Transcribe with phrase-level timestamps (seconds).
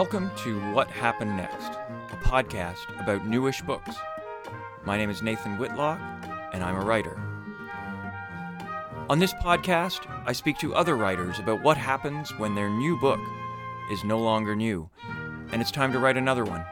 [0.00, 1.72] Welcome to What Happened Next,
[2.10, 3.96] a podcast about newish books.
[4.86, 6.00] My name is Nathan Whitlock,
[6.54, 7.20] and I'm a writer.
[9.10, 13.20] On this podcast, I speak to other writers about what happens when their new book
[13.92, 14.88] is no longer new,
[15.52, 16.64] and it's time to write another one.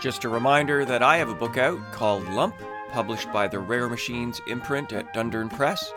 [0.00, 2.56] Just a reminder that I have a book out called Lump,
[2.90, 5.94] published by the Rare Machines imprint at Dundurn Press.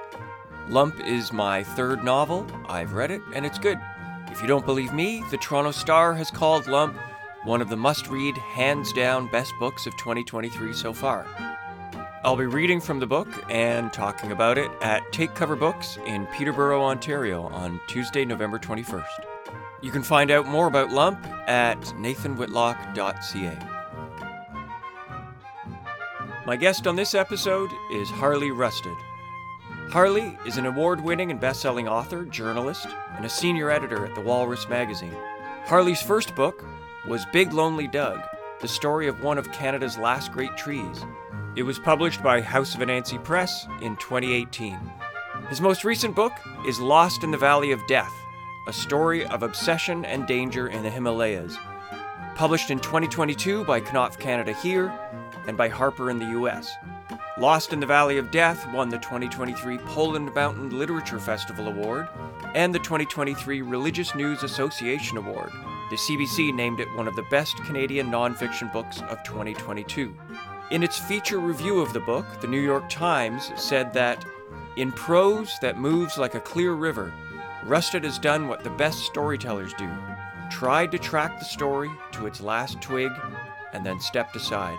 [0.70, 2.46] Lump is my third novel.
[2.68, 3.80] I've read it, and it's good.
[4.34, 6.98] If you don't believe me, the Toronto Star has called Lump
[7.44, 11.28] one of the must read, hands down best books of 2023 so far.
[12.24, 16.26] I'll be reading from the book and talking about it at Take Cover Books in
[16.28, 19.04] Peterborough, Ontario on Tuesday, November 21st.
[19.84, 23.60] You can find out more about Lump at nathanwhitlock.ca.
[26.48, 28.98] My guest on this episode is Harley Rustad.
[29.92, 34.16] Harley is an award winning and best selling author, journalist, and a senior editor at
[34.16, 35.16] The Walrus magazine.
[35.66, 36.64] Harley's first book
[37.08, 38.20] was Big Lonely Doug,
[38.62, 41.06] the story of one of Canada's last great trees.
[41.56, 44.80] It was published by House of Anansi Press in 2018.
[45.50, 46.34] His most recent book
[46.68, 48.14] is Lost in the Valley of Death,
[48.68, 51.58] a story of obsession and danger in the Himalayas.
[52.36, 54.92] Published in 2022 by Knopf Canada here
[55.46, 56.72] and by Harper in the US.
[57.38, 62.08] Lost in the Valley of Death won the 2023 Poland Mountain Literature Festival Award
[62.54, 65.52] and the 2023 Religious News Association Award.
[65.90, 70.16] The CBC named it one of the best Canadian nonfiction books of 2022.
[70.72, 74.26] In its feature review of the book, the New York Times said that,
[74.78, 77.14] in prose that moves like a clear river,
[77.66, 79.90] Rustad has done what the best storytellers do
[80.54, 83.12] tried to track the story to its last twig
[83.74, 84.78] and then stepped aside.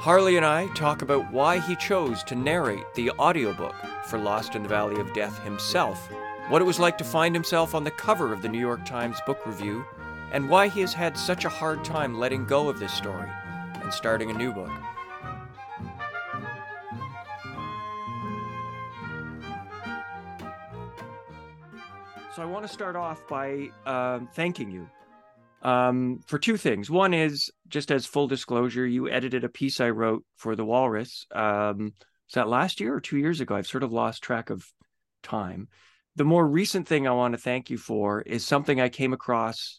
[0.00, 3.74] Harley and I talk about why he chose to narrate the audiobook
[4.06, 6.08] for Lost in the Valley of Death himself,
[6.48, 9.18] what it was like to find himself on the cover of the New York Times
[9.26, 9.84] book review,
[10.32, 13.28] and why he has had such a hard time letting go of this story
[13.74, 14.70] and starting a new book.
[22.34, 24.88] So I want to start off by um, thanking you
[25.62, 26.88] um, for two things.
[26.88, 31.26] One is just as full disclosure, you edited a piece I wrote for the Walrus.
[31.34, 31.94] Um,
[32.26, 33.54] was that last year or two years ago?
[33.54, 34.64] I've sort of lost track of
[35.22, 35.68] time.
[36.18, 39.78] The more recent thing I want to thank you for is something I came across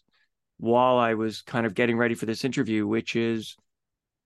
[0.56, 3.56] while I was kind of getting ready for this interview, which is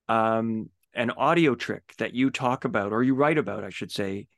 [0.09, 4.29] um, an audio trick that you talk about or you write about, I should say,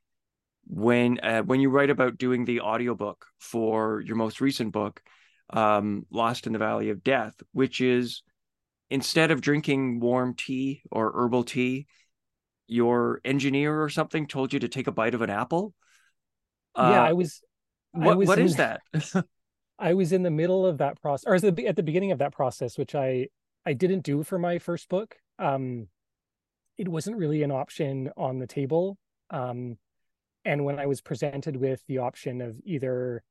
[0.66, 5.02] when uh, when you write about doing the audiobook for your most recent book
[5.50, 8.22] um, Lost in the Valley of Death, which is
[8.88, 11.88] instead of drinking warm tea or herbal tea,
[12.68, 15.74] your engineer or something told you to take a bite of an apple.
[16.90, 17.42] yeah, I was.
[17.96, 18.80] What I was in, that?
[19.78, 22.18] I was in the middle of that process, or at the, at the beginning of
[22.18, 23.28] that process, which I
[23.64, 25.16] I didn't do for my first book.
[25.38, 25.88] Um,
[26.78, 28.98] it wasn't really an option on the table.
[29.30, 29.78] Um,
[30.44, 33.22] and when I was presented with the option of either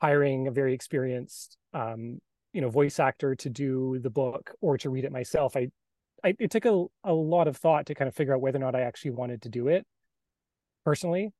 [0.00, 2.20] hiring a very experienced um,
[2.52, 5.68] you know voice actor to do the book or to read it myself i,
[6.24, 8.60] I it took a, a lot of thought to kind of figure out whether or
[8.60, 9.86] not i actually wanted to do it
[10.84, 11.32] personally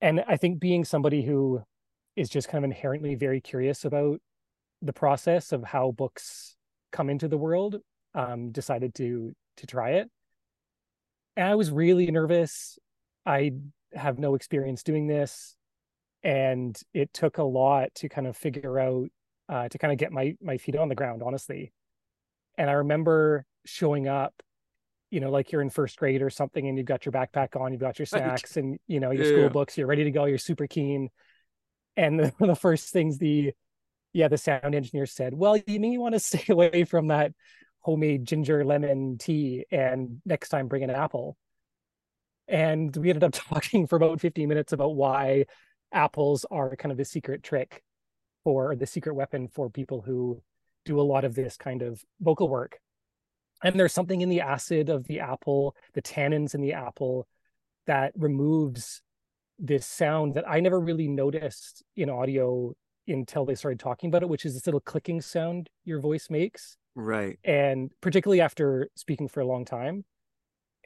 [0.00, 1.62] and i think being somebody who
[2.16, 4.20] is just kind of inherently very curious about
[4.82, 6.56] the process of how books
[6.92, 7.76] come into the world
[8.14, 10.10] um, decided to to try it.
[11.36, 12.78] And i was really nervous.
[13.24, 13.52] I
[13.94, 15.54] have no experience doing this.
[16.22, 19.08] And it took a lot to kind of figure out
[19.48, 21.72] uh, to kind of get my my feet on the ground honestly.
[22.58, 24.32] And i remember showing up
[25.10, 27.72] you know like you're in first grade or something and you've got your backpack on
[27.72, 29.30] you've got your snacks and you know your Yeah.
[29.30, 31.08] school books you're ready to go you're super keen
[31.96, 33.52] and the, the first things the
[34.12, 37.32] yeah the sound engineer said well you may want to stay away from that
[37.80, 41.36] homemade ginger lemon tea and next time bring an apple
[42.48, 45.44] and we ended up talking for about 15 minutes about why
[45.92, 47.82] apples are kind of the secret trick
[48.44, 50.40] for or the secret weapon for people who
[50.84, 52.78] do a lot of this kind of vocal work.
[53.64, 57.26] And there's something in the acid of the apple, the tannins in the apple
[57.86, 59.02] that removes
[59.58, 62.74] this sound that I never really noticed in audio
[63.08, 66.76] until they started talking about it, which is this little clicking sound your voice makes.
[66.94, 67.38] right.
[67.44, 70.04] And particularly after speaking for a long time,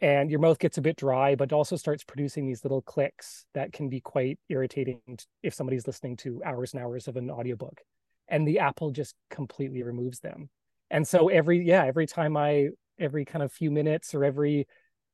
[0.02, 3.72] and your mouth gets a bit dry, but also starts producing these little clicks that
[3.72, 5.00] can be quite irritating
[5.42, 7.80] if somebody's listening to hours and hours of an audiobook.
[8.28, 10.48] And the Apple just completely removes them.
[10.90, 14.66] And so every yeah, every time I every kind of few minutes or every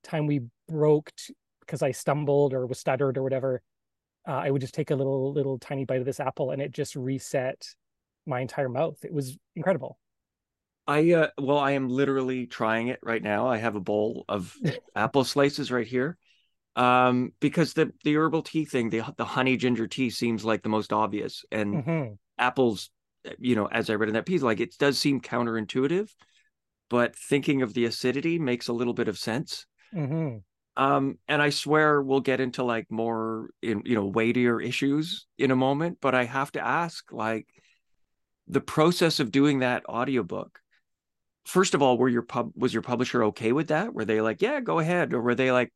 [0.04, 1.10] time we broke
[1.66, 3.62] because I stumbled or was stuttered or whatever,
[4.26, 6.72] uh, I would just take a little little tiny bite of this apple and it
[6.72, 7.66] just reset
[8.26, 9.04] my entire mouth.
[9.04, 9.98] It was incredible.
[10.86, 13.48] I uh, well, I am literally trying it right now.
[13.48, 14.54] I have a bowl of
[14.94, 16.16] apple slices right here,
[16.76, 20.68] um, because the the herbal tea thing, the the honey ginger tea seems like the
[20.68, 22.12] most obvious, and mm-hmm.
[22.38, 22.90] apples,
[23.38, 26.08] you know, as I read in that piece, like it does seem counterintuitive,
[26.88, 29.66] but thinking of the acidity makes a little bit of sense.
[29.94, 30.38] Mm-hmm.
[30.76, 35.50] Um, and I swear we'll get into like more in you know weightier issues in
[35.50, 37.46] a moment, but I have to ask, like,
[38.46, 40.60] the process of doing that audiobook
[41.46, 43.94] first of all, were your pub was your publisher okay with that?
[43.94, 45.72] Were they like, yeah, go ahead, or were they like,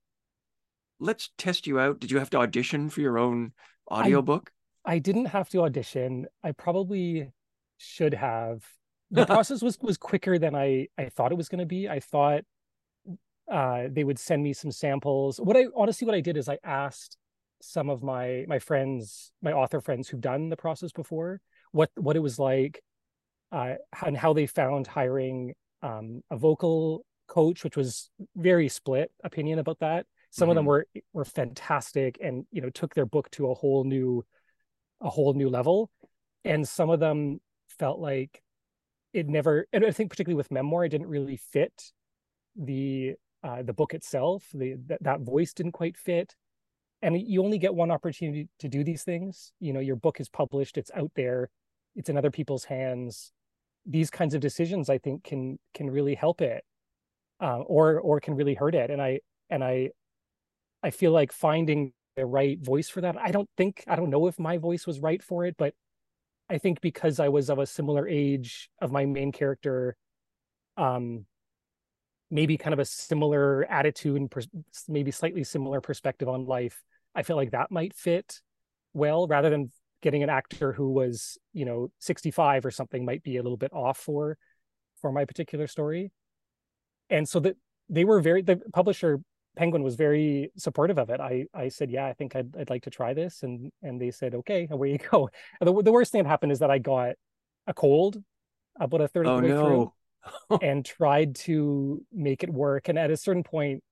[0.98, 2.00] let's test you out?
[2.00, 3.52] Did you have to audition for your own
[3.90, 4.50] audiobook?
[4.84, 6.26] I, I didn't have to audition.
[6.42, 7.32] I probably
[7.78, 8.64] should have.
[9.10, 11.88] The process was was quicker than I I thought it was going to be.
[11.88, 12.42] I thought
[13.50, 15.38] uh, they would send me some samples.
[15.38, 17.16] What I honestly what I did is I asked
[17.60, 21.40] some of my my friends, my author friends who've done the process before,
[21.72, 22.82] what what it was like,
[23.52, 23.74] uh,
[24.06, 29.80] and how they found hiring um, a vocal coach, which was very split opinion about
[29.80, 30.06] that.
[30.30, 30.50] Some mm-hmm.
[30.50, 30.68] of them mm-hmm.
[30.68, 34.24] were were fantastic and you know took their book to a whole new
[35.00, 35.90] a whole new level,
[36.44, 37.40] and some of them
[37.78, 38.42] felt like
[39.12, 39.66] it never.
[39.72, 41.92] And I think particularly with memoir, it didn't really fit
[42.56, 44.48] the uh, the book itself.
[44.54, 46.34] The that, that voice didn't quite fit,
[47.02, 49.52] and you only get one opportunity to do these things.
[49.60, 51.50] You know, your book is published, it's out there,
[51.96, 53.32] it's in other people's hands
[53.86, 56.64] these kinds of decisions i think can can really help it
[57.40, 59.90] uh, or or can really hurt it and i and i
[60.82, 64.26] i feel like finding the right voice for that i don't think i don't know
[64.26, 65.74] if my voice was right for it but
[66.48, 69.96] i think because i was of a similar age of my main character
[70.76, 71.24] um
[72.30, 74.48] maybe kind of a similar attitude and pers-
[74.88, 76.82] maybe slightly similar perspective on life
[77.14, 78.40] i feel like that might fit
[78.92, 79.70] well rather than
[80.02, 83.72] getting an actor who was you know 65 or something might be a little bit
[83.72, 84.38] off for
[85.00, 86.12] for my particular story.
[87.08, 87.56] And so that
[87.88, 89.20] they were very the publisher
[89.56, 91.20] penguin was very supportive of it.
[91.20, 94.10] I i said yeah i think i'd, I'd like to try this and and they
[94.10, 95.28] said okay away you go.
[95.60, 97.14] The, the worst thing that happened is that i got
[97.66, 98.22] a cold
[98.78, 99.66] about a third of the oh, way no.
[99.66, 99.92] through
[100.62, 103.82] and tried to make it work and at a certain point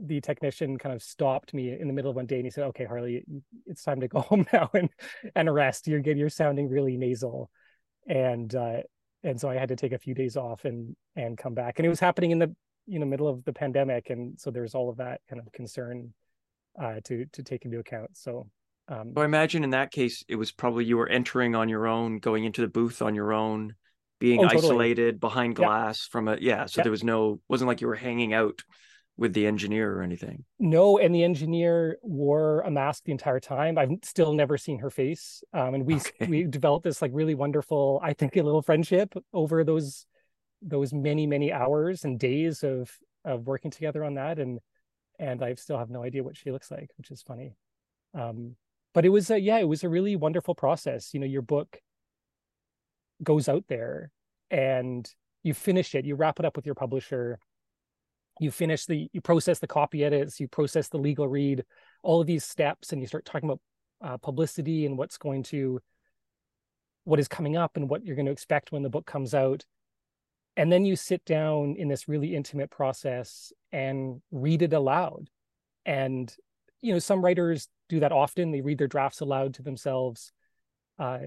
[0.00, 2.64] the technician kind of stopped me in the middle of one day and he said,
[2.64, 3.24] "Okay, Harley,
[3.66, 4.88] it's time to go home now and
[5.34, 5.86] and rest.
[5.86, 7.50] You're getting you're sounding really nasal,"
[8.06, 8.78] and uh,
[9.22, 11.78] and so I had to take a few days off and and come back.
[11.78, 12.54] And it was happening in the
[12.86, 16.12] you know middle of the pandemic, and so there's all of that kind of concern
[16.80, 18.16] uh, to to take into account.
[18.16, 18.48] So.
[18.88, 22.20] Um, I imagine in that case, it was probably you were entering on your own,
[22.20, 23.74] going into the booth on your own,
[24.18, 24.64] being oh, totally.
[24.64, 26.12] isolated behind glass yep.
[26.12, 26.66] from a yeah.
[26.66, 26.84] So yep.
[26.84, 28.62] there was no wasn't like you were hanging out
[29.18, 30.44] with the engineer or anything.
[30.58, 33.78] No, and the engineer wore a mask the entire time.
[33.78, 35.42] I've still never seen her face.
[35.52, 36.26] Um, and we okay.
[36.26, 40.06] we developed this like really wonderful, I think, a little friendship over those
[40.62, 42.90] those many many hours and days of
[43.24, 44.38] of working together on that.
[44.38, 44.60] And
[45.18, 47.56] and I still have no idea what she looks like, which is funny.
[48.14, 48.56] Um,
[48.92, 51.12] but it was a, yeah, it was a really wonderful process.
[51.12, 51.80] You know, your book
[53.22, 54.10] goes out there
[54.50, 55.08] and
[55.42, 57.38] you finish it, you wrap it up with your publisher.
[58.40, 61.64] You finish the you process the copy edits you process the legal read
[62.02, 63.60] all of these steps and you start talking about
[64.02, 65.80] uh, publicity and what's going to
[67.04, 69.64] what is coming up and what you're going to expect when the book comes out.
[70.56, 75.30] And then you sit down in this really intimate process and read it aloud.
[75.84, 76.34] And
[76.80, 78.50] you know some writers do that often.
[78.50, 80.32] They read their drafts aloud to themselves.
[80.98, 81.18] Uh,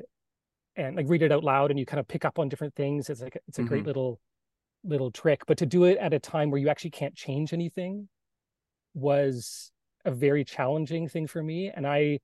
[0.75, 3.09] and like read it out loud and you kind of pick up on different things
[3.09, 3.67] it's like it's a mm-hmm.
[3.67, 4.19] great little
[4.83, 8.07] little trick, but to do it at a time where you actually can't change anything
[8.93, 9.71] was
[10.05, 11.71] a very challenging thing for me.
[11.73, 12.19] And I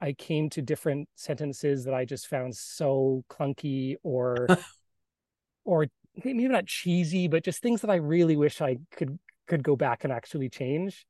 [0.00, 4.46] I came to different sentences that I just found so clunky or
[5.64, 5.86] or
[6.24, 10.04] maybe not cheesy, but just things that I really wish I could could go back
[10.04, 11.06] and actually change.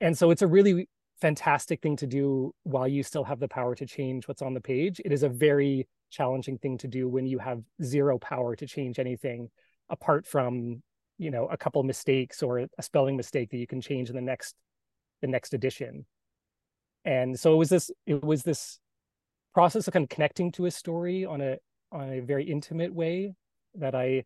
[0.00, 0.88] And so it's a really
[1.20, 4.60] fantastic thing to do while you still have the power to change what's on the
[4.60, 5.00] page.
[5.04, 8.98] It is a very challenging thing to do when you have zero power to change
[8.98, 9.48] anything
[9.88, 10.82] apart from
[11.18, 14.22] you know a couple mistakes or a spelling mistake that you can change in the
[14.22, 14.54] next
[15.22, 16.04] the next edition
[17.04, 18.78] and so it was this it was this
[19.54, 21.56] process of kind of connecting to a story on a
[21.92, 23.34] on a very intimate way
[23.74, 24.24] that i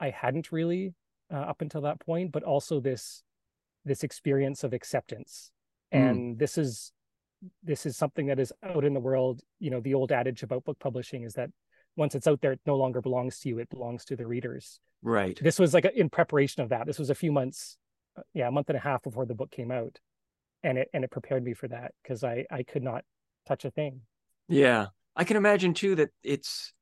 [0.00, 0.94] i hadn't really
[1.32, 3.22] uh, up until that point but also this
[3.84, 5.52] this experience of acceptance
[5.94, 5.98] mm.
[5.98, 6.92] and this is
[7.62, 10.64] this is something that is out in the world you know the old adage about
[10.64, 11.50] book publishing is that
[11.96, 13.58] once it's out there, it no longer belongs to you.
[13.58, 14.80] It belongs to the readers.
[15.02, 15.38] Right.
[15.42, 16.86] This was like a, in preparation of that.
[16.86, 17.78] This was a few months,
[18.16, 19.98] uh, yeah, a month and a half before the book came out,
[20.62, 23.04] and it and it prepared me for that because I I could not
[23.48, 24.02] touch a thing.
[24.48, 26.72] Yeah, I can imagine too that it's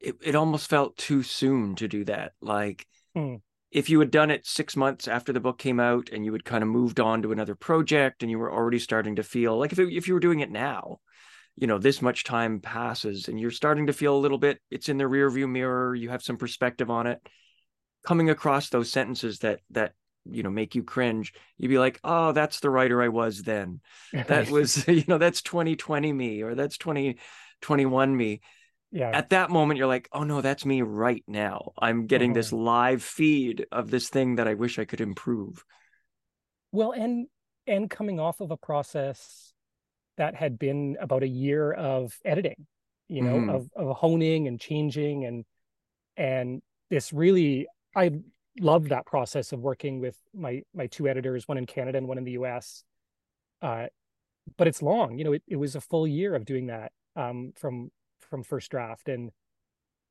[0.00, 2.32] it, it almost felt too soon to do that.
[2.40, 3.36] Like Hmm.
[3.70, 6.44] If you had done it six months after the book came out and you had
[6.44, 9.72] kind of moved on to another project and you were already starting to feel like
[9.72, 11.00] if it, if you were doing it now,
[11.56, 14.88] you know, this much time passes and you're starting to feel a little bit, it's
[14.88, 17.20] in the rear view mirror, you have some perspective on it.
[18.04, 19.92] Coming across those sentences that that
[20.28, 23.80] you know make you cringe you'd be like oh that's the writer i was then
[24.12, 28.40] that was you know that's 2020 me or that's 2021 me
[28.92, 32.50] yeah at that moment you're like oh no that's me right now i'm getting this
[32.50, 32.64] Mhm.
[32.64, 35.64] live feed of this thing that i wish i could improve
[36.72, 37.26] Well, and
[37.66, 39.52] and coming off of a process
[40.16, 42.66] that had been about a year of editing,
[43.08, 43.54] you know, Mhm.
[43.54, 45.44] of of honing and changing and
[46.16, 48.12] and this really I
[48.60, 52.18] loved that process of working with my my two editors, one in Canada and one
[52.18, 52.84] in the US.
[53.62, 53.86] Uh,
[54.56, 57.52] but it's long, you know, it, it was a full year of doing that um
[57.56, 59.30] from from first draft and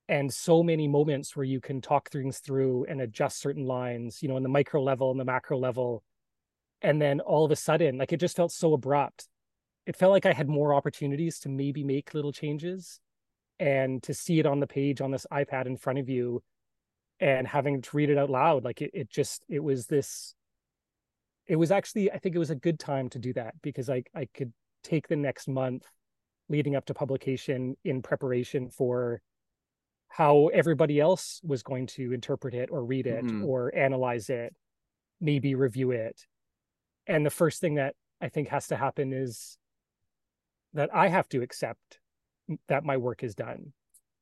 [0.07, 4.29] and so many moments where you can talk things through and adjust certain lines, you
[4.29, 6.03] know, in the micro level and the macro level.
[6.83, 9.27] And then all of a sudden like it just felt so abrupt.
[9.87, 12.99] It felt like i had more opportunities to maybe make little changes
[13.59, 16.43] and to see it on the page on this ipad in front of you
[17.19, 20.35] and having to read it out loud like it, it just it was this
[21.47, 24.03] it was actually i think it was a good time to do that because i
[24.13, 24.51] i could
[24.83, 25.85] take the next month
[26.49, 29.21] leading up to publication in preparation for
[30.07, 33.43] how everybody else was going to interpret it or read it Mhm.
[33.45, 34.55] or analyze it
[35.19, 36.25] maybe review it
[37.07, 39.57] and the first thing that i think has to happen is
[40.73, 41.99] that i have to accept
[42.67, 43.73] that my work is done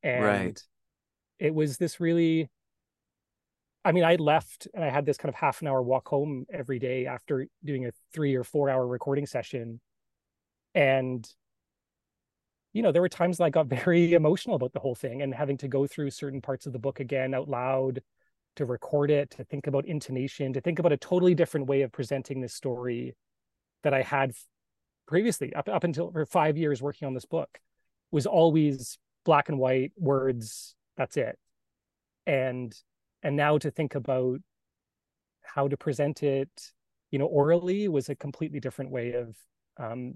[0.01, 0.63] and Right.
[1.39, 2.49] it was this really
[3.83, 6.45] i mean i left and i had this kind of half an hour walk home
[6.49, 9.81] every day after doing a three or four hour recording session
[10.73, 11.27] and
[12.73, 15.33] you know there were times that i got very emotional about the whole thing and
[15.33, 18.01] having to go through certain parts of the book again out loud
[18.55, 21.91] to record it to think about intonation to think about a totally different way of
[21.91, 23.15] presenting this story
[23.83, 24.31] that i had
[25.07, 27.59] previously up, up until for five years working on this book
[28.11, 31.37] was always black and white words that's it.
[32.25, 32.73] And
[33.21, 34.39] and now to think about
[35.41, 36.49] how to present it
[37.11, 39.35] you know orally was a completely different way of
[39.77, 40.15] um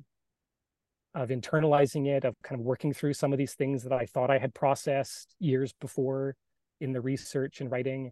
[1.18, 4.30] of internalizing it of kind of working through some of these things that i thought
[4.30, 6.36] i had processed years before
[6.80, 8.12] in the research and writing.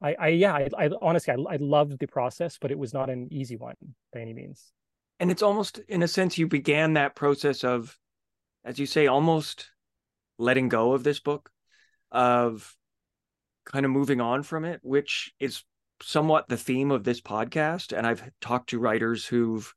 [0.00, 3.10] I i yeah i, I honestly I, I loved the process but it was not
[3.10, 3.74] an easy one
[4.12, 4.72] by any means.
[5.18, 7.98] And it's almost in a sense you began that process of
[8.64, 9.70] as you say almost
[10.38, 11.50] letting go of this book
[12.10, 12.74] of
[13.66, 15.64] kind of moving on from it which is
[16.02, 17.96] somewhat the theme of this podcast.
[17.96, 19.74] And i've talked to writers who've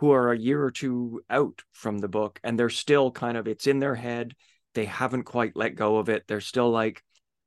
[0.00, 3.46] who are a year or two out from the book and they're still kind of
[3.46, 4.34] it's in their head.
[4.74, 6.24] They haven't quite let go of it.
[6.26, 7.02] They're still like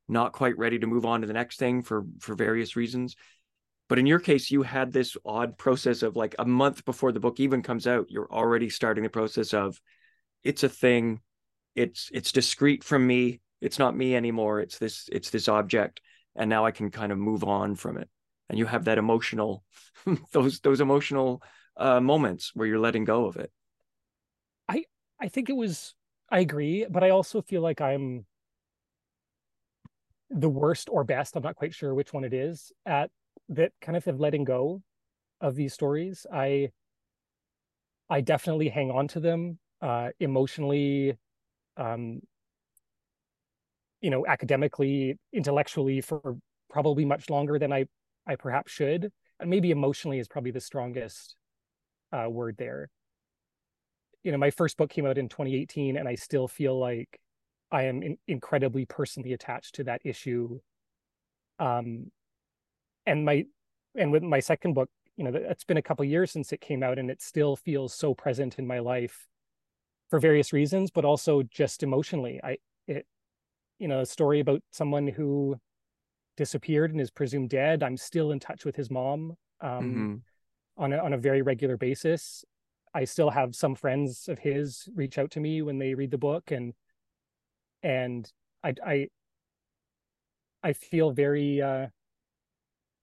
[0.07, 3.15] not quite ready to move on to the next thing for for various reasons.
[3.89, 7.19] But in your case you had this odd process of like a month before the
[7.19, 9.81] book even comes out you're already starting the process of
[10.43, 11.21] it's a thing.
[11.75, 13.41] It's it's discrete from me.
[13.61, 14.59] It's not me anymore.
[14.59, 16.01] It's this it's this object
[16.35, 18.09] and now i can kind of move on from it.
[18.47, 19.63] And you have that emotional
[20.33, 21.41] those those emotional
[21.77, 23.51] uh moments where you're letting go of it.
[24.67, 24.85] I
[25.19, 25.95] I think it was
[26.29, 28.25] i agree but i also feel like i'm
[30.29, 33.11] the worst or best i'm not quite sure which one it is at
[33.49, 34.81] that kind of of letting go
[35.41, 36.25] of these stories.
[36.33, 36.69] I
[38.09, 41.17] i definitely hang on to them uh emotionally
[41.77, 42.21] um
[44.01, 46.37] you know academically intellectually for
[46.69, 47.85] probably much longer than i
[48.27, 49.11] i perhaps should.
[49.39, 51.35] And maybe emotionally is probably the strongest
[52.13, 52.89] uh word there.
[54.23, 57.19] You know my first book came out in 2018 and i still feel like
[57.71, 60.59] i am in, incredibly personally attached to that issue.
[61.59, 62.11] Um
[63.05, 63.45] and my
[63.95, 66.83] and with my second book you know it's been a couple years since it came
[66.83, 69.27] out and it still feels so present in my life
[70.09, 72.39] for various reasons but also just emotionally.
[72.43, 73.05] I it
[73.79, 75.57] you know a story about someone who
[76.37, 77.83] disappeared and is presumed dead.
[77.83, 79.35] I'm still in touch with his mom.
[79.61, 80.21] Um Mhm.
[80.77, 82.43] On a, on a very regular basis.
[82.93, 86.17] I still have some friends of his reach out to me when they read the
[86.17, 86.73] book and
[87.81, 88.31] and
[88.63, 89.07] i i
[90.63, 91.87] i feel very uh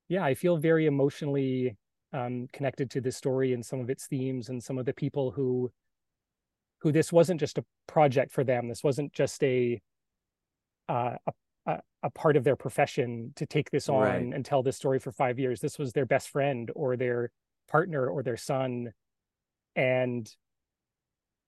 [0.08, 1.76] yeah i feel very emotionally
[2.12, 5.32] um connected to this story and some of its themes and some of the people
[5.32, 5.70] who
[6.82, 8.66] who this wasn't just a project for them.
[8.66, 9.82] This wasn't just a
[10.88, 11.32] uh, a,
[11.66, 14.22] a a part of their profession to take this on Right.
[14.34, 15.60] and tell this story for five years.
[15.60, 17.30] This was their best friend or their
[17.70, 18.92] partner or their son
[19.76, 20.34] and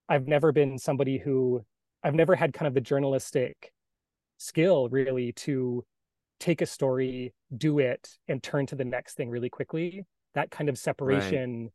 [0.08, 1.64] i've never been somebody who
[2.02, 3.72] I've never had kind of the journalistic
[4.38, 5.84] skill really to
[6.40, 10.04] take a story, do it, and turn to the next thing really quickly.
[10.34, 11.70] That kind of separation right.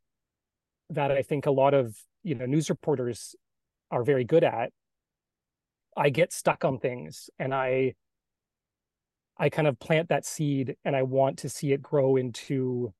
[0.90, 3.34] that I think a lot of you know news reporters
[3.90, 4.70] are very good at.
[5.96, 7.94] I get stuck on things and I
[9.38, 12.92] I kind of plant that seed and I want to see it grow into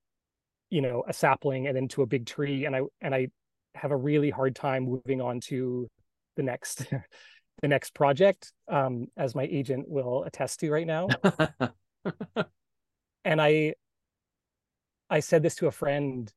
[0.71, 3.29] you know a sapling and into a big tree and I and I
[3.75, 5.89] have a really hard time moving on to
[6.37, 6.87] the next
[7.63, 11.09] the next project, um, as my agent will attest to right now.
[13.25, 13.75] and I
[15.11, 16.33] I said this to a friend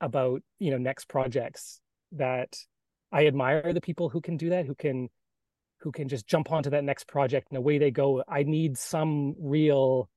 [0.00, 1.80] about, you know, next projects
[2.12, 2.56] that
[3.12, 5.08] I admire the people who can do that, who can
[5.80, 8.22] who can just jump onto that next project and away they go.
[8.26, 10.08] I need some real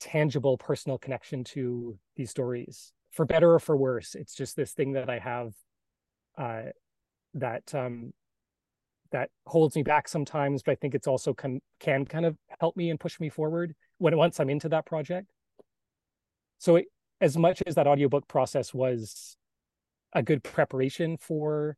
[0.00, 4.14] tangible personal connection to these stories for better or for worse.
[4.14, 5.54] It's just this thing that I have
[6.36, 6.70] uh,
[7.34, 8.12] that um,
[9.10, 12.76] that holds me back sometimes, but I think it's also can can kind of help
[12.76, 15.28] me and push me forward when once I'm into that project.
[16.58, 16.86] So it,
[17.20, 19.36] as much as that audiobook process was
[20.12, 21.76] a good preparation for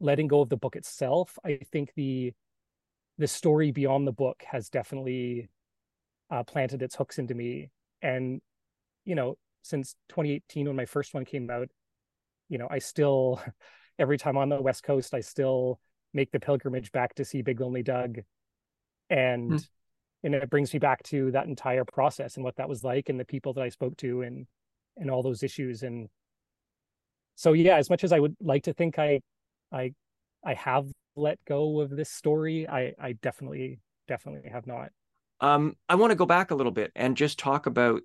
[0.00, 2.32] letting go of the book itself, I think the
[3.16, 5.48] the story beyond the book has definitely
[6.30, 7.70] uh, planted its hooks into me.
[8.02, 8.40] And
[9.04, 11.68] you know, since 2018 when my first one came out,
[12.48, 13.42] you know, I still
[13.98, 15.80] every time on the West Coast, I still
[16.12, 18.18] make the pilgrimage back to see Big Lonely Doug,
[19.10, 19.68] and mm.
[20.22, 23.18] and it brings me back to that entire process and what that was like, and
[23.18, 24.46] the people that I spoke to, and
[24.96, 25.82] and all those issues.
[25.82, 26.08] And
[27.34, 29.20] so, yeah, as much as I would like to think I,
[29.72, 29.92] I,
[30.44, 34.90] I have let go of this story, I I definitely definitely have not.
[35.44, 38.00] Um, I want to go back a little bit and just talk about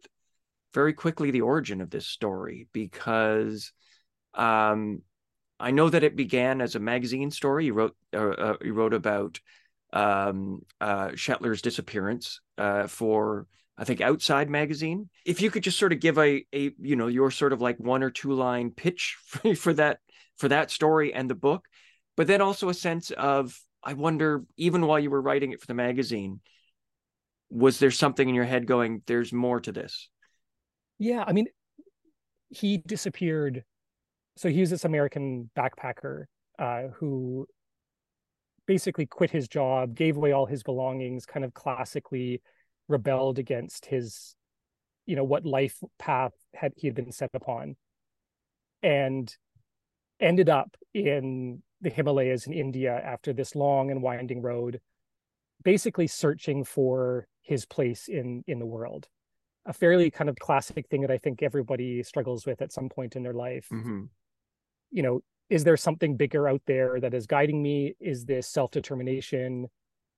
[0.73, 3.71] very quickly the origin of this story because
[4.33, 5.03] um,
[5.57, 7.67] I know that it began as a magazine story.
[7.67, 9.39] You wrote uh, uh, you wrote about
[9.93, 13.47] um, uh, Shetler's disappearance uh, for
[13.77, 15.09] I think Outside magazine.
[15.25, 17.79] If you could just sort of give a a you know your sort of like
[17.79, 19.99] one or two line pitch for, for that
[20.35, 21.69] for that story and the book,
[22.17, 25.67] but then also a sense of I wonder even while you were writing it for
[25.67, 26.41] the magazine,
[27.49, 30.09] was there something in your head going there's more to this?
[30.97, 31.47] Yeah, I mean,
[32.49, 33.63] he disappeared
[34.39, 36.23] so he was this American backpacker
[36.57, 37.45] uh, who
[38.67, 42.41] basically quit his job, gave away all his belongings, kind of classically
[42.87, 44.37] rebelled against his,
[45.05, 47.75] you know, what life path had he had been set upon,
[48.81, 49.35] and
[50.21, 54.79] ended up in the Himalayas in India after this long and winding road,
[55.65, 59.07] basically searching for his place in in the world.
[59.65, 63.15] A fairly kind of classic thing that I think everybody struggles with at some point
[63.15, 63.67] in their life.
[63.71, 64.05] Mm-hmm
[64.91, 67.95] you know, is there something bigger out there that is guiding me?
[67.99, 69.67] Is this self-determination,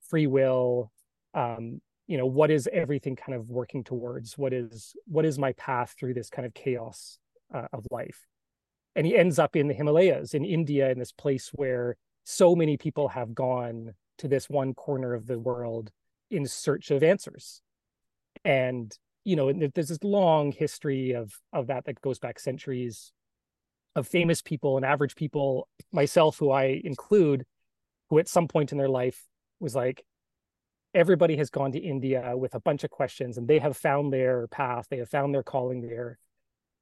[0.09, 0.91] free will?
[1.33, 4.37] Um, you know, what is everything kind of working towards?
[4.37, 7.17] What is what is my path through this kind of chaos
[7.53, 8.27] uh, of life?
[8.95, 12.75] And he ends up in the Himalayas in India, in this place where so many
[12.75, 15.91] people have gone to this one corner of the world
[16.31, 17.61] in search of answers.
[18.43, 23.11] And you know, there's this long history of of that that goes back centuries
[23.95, 27.45] of famous people and average people, myself, who I include,
[28.09, 29.21] who at some point in their life
[29.59, 30.03] was like,
[30.93, 34.47] everybody has gone to India with a bunch of questions and they have found their
[34.47, 36.17] path, they have found their calling there.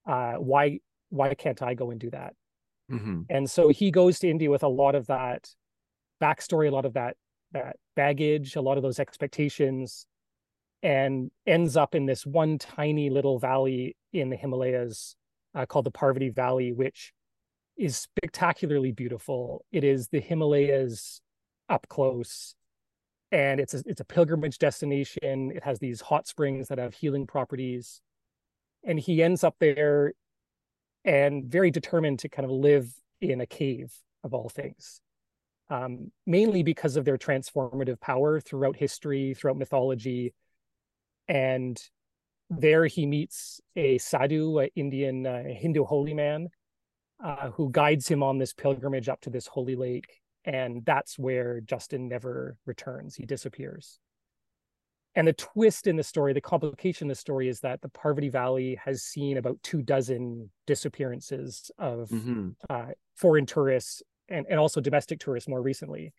[0.06, 2.34] Uh, why why can't I go and do that?
[2.92, 3.22] Mm-hmm.
[3.30, 5.50] And so he goes to India with a lot of that
[6.22, 7.18] backstory, a lot of that
[7.52, 10.06] that baggage, a lot of those expectations,
[10.82, 15.16] and ends up in this one tiny little valley in the Himalayas
[15.56, 17.14] uh, called the Parvati Valley, which
[17.78, 19.66] is spectacularly beautiful.
[19.72, 21.22] It is the Himalayas
[21.68, 22.56] up close,
[23.32, 25.52] and it's a, it's a pilgrimage destination.
[25.56, 28.02] It has these hot springs that have healing properties,
[28.84, 30.14] and he ends up there,
[31.04, 35.02] and very determined to kind of live in a cave of all things.
[35.72, 40.34] Um, mainly because of their transformative power throughout history, throughout mythology,
[41.28, 41.80] and
[42.50, 46.50] there he meets a sadhu, an Indian uh, Hindu holy man,
[47.24, 50.22] uh, who guides him on this pilgrimage up to this holy lake.
[50.46, 53.16] And that's where Justin never returns.
[53.16, 54.00] He disappears.
[55.16, 58.30] And the twist in the story, the complication in the story is that the Parvati
[58.30, 62.50] Valley has seen about two dozen disappearances of mm-hmm.
[62.70, 66.14] uh, foreign tourists and, and also domestic tourists more recently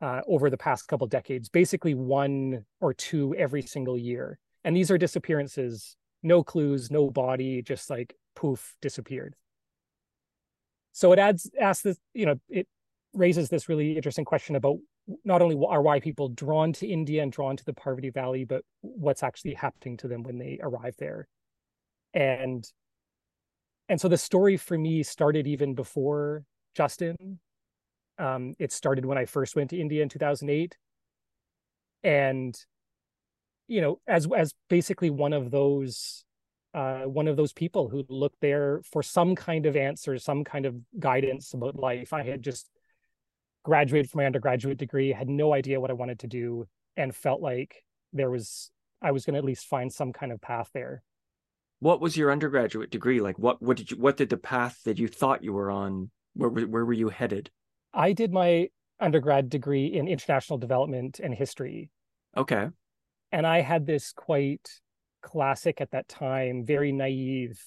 [0.00, 4.90] uh, over the past couple decades, basically one or two every single year and these
[4.90, 9.36] are disappearances no clues no body just like poof disappeared
[10.92, 12.66] so it adds asks this you know it
[13.12, 14.78] raises this really interesting question about
[15.24, 18.62] not only are why people drawn to India and drawn to the Parvati Valley, but
[18.80, 21.28] what's actually happening to them when they arrive there.
[22.14, 22.66] And
[23.88, 26.44] and so the story for me started even before
[26.74, 27.38] Justin.
[28.18, 30.76] Um, it started when I first went to India in 2008.
[32.02, 32.56] And
[33.66, 36.24] you know, as as basically one of those
[36.74, 40.66] uh, one of those people who looked there for some kind of answer, some kind
[40.66, 42.12] of guidance about life.
[42.12, 42.68] I had just
[43.64, 47.40] graduated from my undergraduate degree, had no idea what I wanted to do, and felt
[47.40, 51.02] like there was I was going to at least find some kind of path there.
[51.80, 53.38] What was your undergraduate degree like?
[53.38, 56.10] What what did you what did the path that you thought you were on?
[56.34, 57.50] Where where were you headed?
[57.92, 58.68] I did my
[59.00, 61.90] undergrad degree in international development and history.
[62.36, 62.68] Okay.
[63.32, 64.68] And I had this quite
[65.22, 67.60] classic at that time, very naive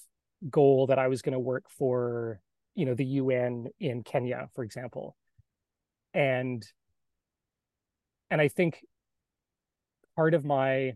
[0.49, 2.39] goal that I was going to work for,
[2.75, 5.15] you know, the UN in Kenya, for example
[6.17, 6.65] and
[8.32, 8.84] and i think
[10.15, 10.93] part of my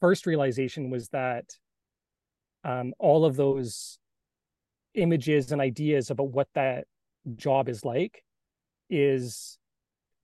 [0.00, 1.44] first realization was that
[2.64, 3.99] um, all of those
[4.94, 6.84] images and ideas about what that
[7.36, 8.24] job is like
[8.88, 9.58] is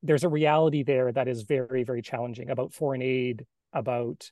[0.02, 4.30] there's a reality there that is very very challenging about foreign aid about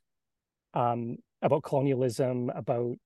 [0.75, 2.97] um, about colonialism about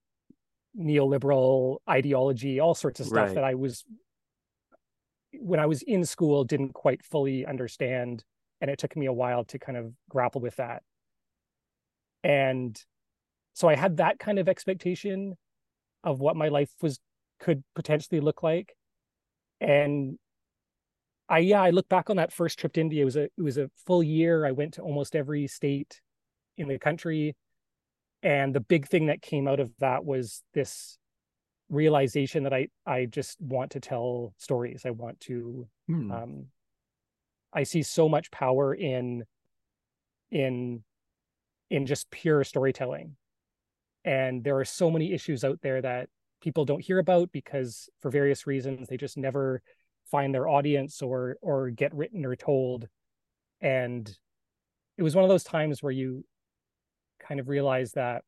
[0.79, 3.35] neoliberal ideology all sorts of stuff right.
[3.35, 3.85] that i was
[5.33, 8.25] when I was in school didn't quite fully understand.
[8.61, 10.83] And it took me a while to kind of grapple with that.
[12.25, 12.81] And
[13.55, 15.37] so I had that kind of expectation
[16.03, 16.99] of what my life was
[17.39, 18.75] could potentially look like.
[19.61, 20.19] And
[21.29, 23.03] I yeah, I look back on that first trip to India.
[23.03, 24.47] It was a it was a full year.
[24.47, 26.01] I went to almost every state
[26.57, 27.37] in the country.
[28.23, 30.99] And the big thing that came out of that was this
[31.69, 34.83] realization that I I just want to tell stories.
[34.87, 36.11] I want to hmm.
[36.11, 36.47] um
[37.53, 39.25] I see so much power in
[40.31, 40.83] in
[41.71, 43.17] in just pure storytelling.
[44.05, 46.09] And there are so many issues out there that
[46.41, 49.63] people don't hear about because for various reasons they just never
[50.11, 52.89] find their audience or or get written or told.
[53.61, 54.09] And
[54.97, 56.25] it was one of those times where you
[57.21, 58.23] kind of realize that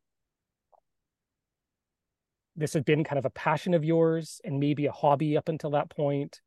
[2.56, 5.70] this had been kind of a passion of yours and maybe a hobby up until
[5.70, 6.40] that point,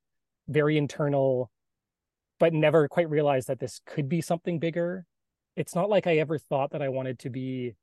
[0.47, 1.49] very internal,
[2.39, 5.05] but never quite realized that this could be something bigger.
[5.55, 7.75] It's not like I ever thought that I wanted to be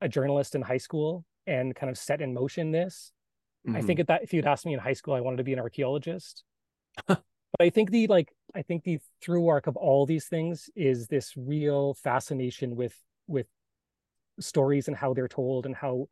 [0.00, 3.12] a journalist in high school and kind of set in motion this.
[3.66, 3.76] Mm-hmm.
[3.76, 5.58] I think that if you'd asked me in high school, I wanted to be an
[5.58, 6.44] archaeologist.
[7.06, 7.22] but
[7.60, 11.34] I think the like I think the through arc of all these things is this
[11.36, 12.96] real fascination with
[13.26, 13.46] with
[14.38, 16.08] stories and how they're told and how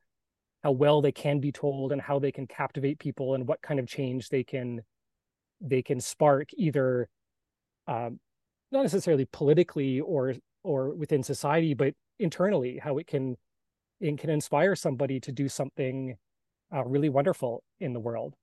[0.63, 3.81] how well they can be told and how they can captivate people and what kind
[3.81, 4.83] of change they can
[5.61, 7.09] they can spark either
[7.87, 8.21] um,
[8.71, 13.37] not necessarily politically or or within society but internally how it can
[14.01, 16.17] it can inspire somebody to do something
[16.75, 18.35] uh, really wonderful in the world.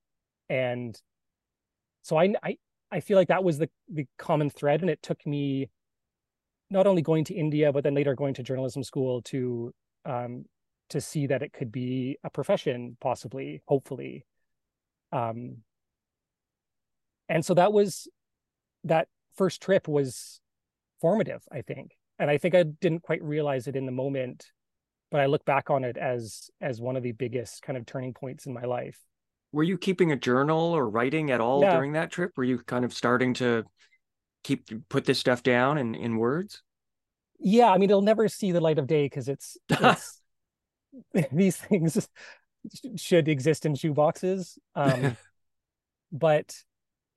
[0.50, 1.00] And
[2.06, 2.58] so I, I
[2.92, 5.70] i feel like that was the the common thread and it took me
[6.70, 9.74] not only going to india but then later going to journalism school to
[10.06, 10.46] um,
[10.90, 14.24] to see that it could be a profession possibly hopefully.
[15.12, 15.64] Um
[17.28, 18.08] and so that was
[18.84, 20.40] that first trip was
[21.02, 21.98] formative i think.
[22.20, 24.46] And i think i didn't quite realize it in the moment
[25.16, 28.14] but i look back on it as as one of the biggest kind of turning
[28.14, 29.00] points in my life
[29.52, 31.74] were you keeping a journal or writing at all yeah.
[31.74, 33.64] during that trip were you kind of starting to
[34.44, 36.62] keep put this stuff down in in words
[37.40, 40.22] yeah i mean it'll never see the light of day because it's it's
[41.32, 42.08] these things
[42.96, 44.58] should exist in shoeboxes.
[44.76, 45.18] Um,
[46.12, 46.56] but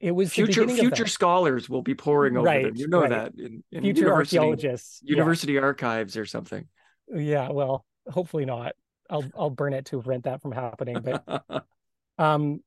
[0.01, 2.77] it was future future scholars will be poring over right, them.
[2.77, 3.11] You know right.
[3.11, 5.61] that in, in future archaeologists, university yeah.
[5.61, 6.67] archives or something.
[7.13, 8.73] Yeah, well, hopefully not.
[9.11, 11.01] I'll I'll burn it to prevent that from happening.
[11.01, 11.45] But
[12.19, 12.61] um,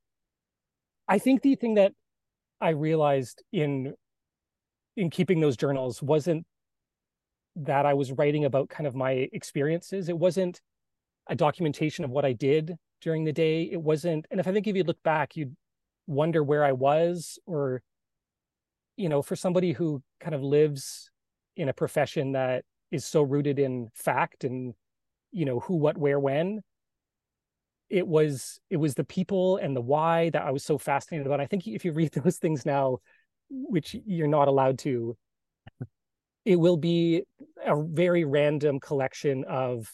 [1.08, 1.92] I think the thing that
[2.60, 3.94] I realized in
[4.96, 6.44] in keeping those journals wasn't
[7.56, 10.08] that I was writing about kind of my experiences.
[10.08, 10.60] It wasn't
[11.28, 13.62] a documentation of what I did during the day.
[13.64, 15.56] It wasn't, and if I think if you look back, you'd
[16.06, 17.82] wonder where I was, or,
[18.96, 21.10] you know, for somebody who kind of lives
[21.56, 24.74] in a profession that is so rooted in fact and,
[25.32, 26.60] you know, who, what, where, when.
[27.90, 31.40] It was it was the people and the why that I was so fascinated about.
[31.40, 32.98] I think if you read those things now,
[33.50, 35.16] which you're not allowed to,
[36.44, 37.24] it will be
[37.64, 39.92] a very random collection of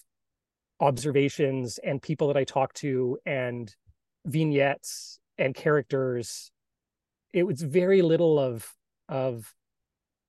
[0.80, 3.74] observations and people that I talk to and
[4.24, 6.52] vignettes and characters
[7.32, 8.72] it was very little of
[9.08, 9.52] of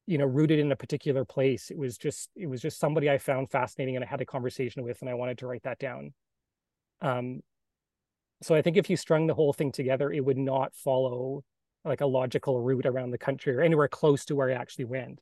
[0.09, 1.69] you know rooted in a particular place.
[1.69, 4.81] It was just it was just somebody i found fascinating and i had a conversation
[4.81, 6.13] with and i wanted to write that down.
[6.99, 7.41] Um
[8.41, 11.43] so i think if you strung the whole thing together it would not follow
[11.85, 15.19] like a logical route around the country or anywhere close to where i actually went.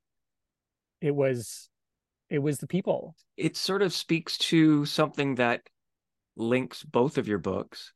[1.02, 1.70] It was
[2.30, 3.14] it was the people.
[3.36, 5.64] It sort of speaks to something that
[6.38, 7.92] links both of your books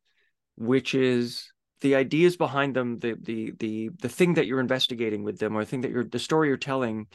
[0.57, 5.39] which is the ideas behind them, the the the the thing that you're investigating with
[5.39, 7.07] them, or the thing that you're the story you're telling,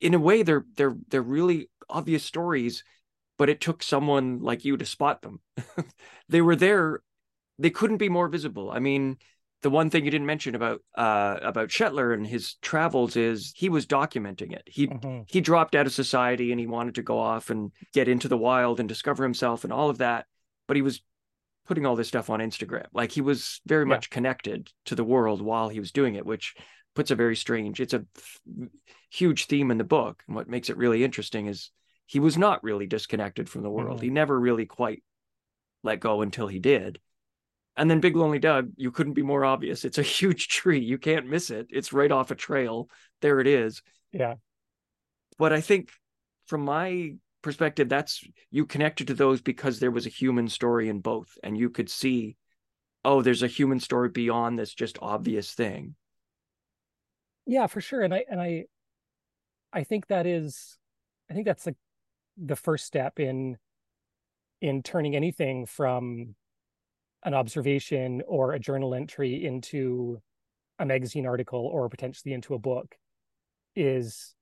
[0.00, 2.84] in a way they're they're they're really obvious stories,
[3.38, 5.40] but it took someone like you to spot them.
[6.28, 7.00] they were there,
[7.58, 8.70] they couldn't be more visible.
[8.70, 9.16] I mean,
[9.62, 13.68] the one thing you didn't mention about uh, about Shetler and his travels is he
[13.68, 14.62] was documenting it.
[14.66, 15.22] He mm-hmm.
[15.26, 18.36] he dropped out of society and he wanted to go off and get into the
[18.36, 20.26] wild and discover himself and all of that,
[20.68, 21.00] but he was
[21.66, 22.86] putting all this stuff on Instagram.
[22.92, 23.88] Like he was very yeah.
[23.88, 26.54] much connected to the world while he was doing it, which
[26.94, 28.04] puts a very strange, it's a
[29.10, 30.22] huge theme in the book.
[30.26, 31.70] And what makes it really interesting is
[32.06, 33.98] he was not really disconnected from the world.
[33.98, 34.04] Mm-hmm.
[34.04, 35.02] He never really quite
[35.82, 36.98] let go until he did.
[37.76, 39.84] And then Big Lonely Doug, you couldn't be more obvious.
[39.84, 40.80] It's a huge tree.
[40.80, 41.66] You can't miss it.
[41.70, 42.88] It's right off a trail.
[43.20, 43.82] There it is.
[44.12, 44.34] Yeah.
[45.38, 45.90] But I think
[46.46, 50.98] from my perspective that's you connected to those because there was a human story in
[50.98, 52.36] both and you could see
[53.04, 55.94] oh there's a human story beyond this just obvious thing.
[57.46, 58.64] Yeah for sure and i and i
[59.72, 60.76] i think that is
[61.30, 61.76] i think that's the
[62.36, 63.56] the first step in
[64.60, 66.34] in turning anything from
[67.22, 70.20] an observation or a journal entry into
[70.80, 72.96] a magazine article or potentially into a book
[73.76, 74.35] is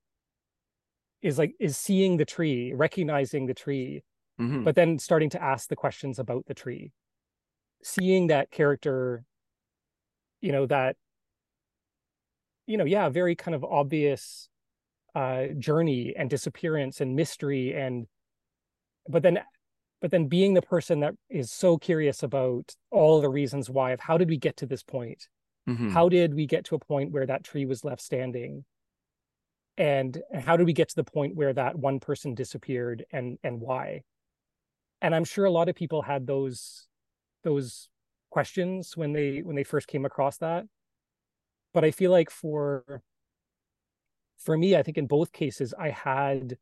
[1.24, 4.04] is like is seeing the tree recognizing the tree
[4.38, 4.62] mm-hmm.
[4.62, 6.92] but then starting to ask the questions about the tree
[7.82, 9.24] seeing that character
[10.42, 10.96] you know that
[12.66, 14.48] you know yeah very kind of obvious
[15.14, 18.06] uh journey and disappearance and mystery and
[19.08, 19.38] but then
[20.02, 24.00] but then being the person that is so curious about all the reasons why of
[24.00, 25.28] how did we get to this point
[25.66, 25.88] mm-hmm.
[25.88, 28.64] how did we get to a point where that tree was left standing
[29.76, 33.60] and how did we get to the point where that one person disappeared and and
[33.60, 34.02] why?
[35.02, 36.87] And i'm sure a lot of people had those
[37.42, 37.88] those
[38.30, 40.64] questions when they when they first came across that.
[41.72, 43.02] But i feel like for
[44.38, 46.56] for me i think in both cases i had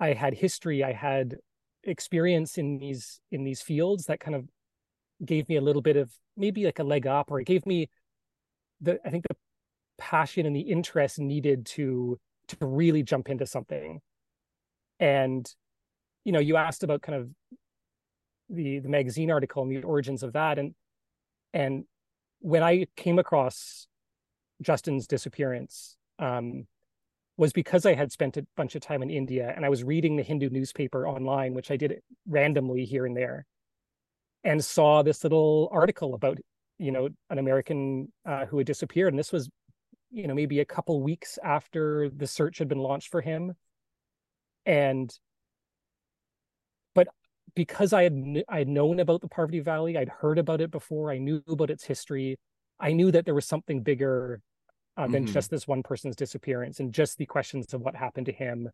[0.00, 1.36] i had history i had
[1.82, 4.48] experience in these in these fields that kind of
[5.24, 7.88] gave me a little bit of maybe like a leg up or it gave me
[8.80, 9.36] the i think the
[9.98, 14.00] passion and the interest needed to to really jump into something.
[15.00, 15.48] And
[16.24, 17.30] you know you asked about kind of
[18.48, 20.58] the the magazine article and the origins of that.
[20.58, 20.74] And
[21.54, 21.84] and
[22.40, 23.86] when i came across
[24.60, 26.66] justin's disappearance um,
[27.38, 30.16] was because i had spent a bunch of time in india and i was reading
[30.16, 33.46] the hindu newspaper online which i did randomly here and there
[34.44, 36.38] and saw this little article about
[36.78, 39.12] you know an american uh, who had disappeared.
[39.12, 39.48] And this was
[40.14, 43.54] you know maybe a couple weeks after the search had been launched for him.
[44.66, 45.12] And
[46.94, 47.08] but
[47.54, 51.10] because i had i had known about the parvati valley i'd heard about it before
[51.10, 52.36] i knew about its history
[52.80, 54.40] i knew that there was something bigger
[54.96, 55.32] uh, than mm-hmm.
[55.32, 58.68] just this one person's disappearance and just the questions of what happened to him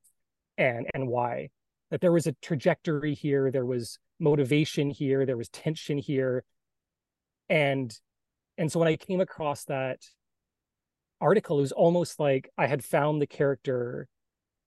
[0.59, 1.51] and and why.
[1.91, 6.45] That there was a trajectory here there was motivation here there was tension here.
[7.49, 7.93] And
[8.59, 10.01] and so when i came across that
[11.21, 14.09] article, it was almost like I had found the character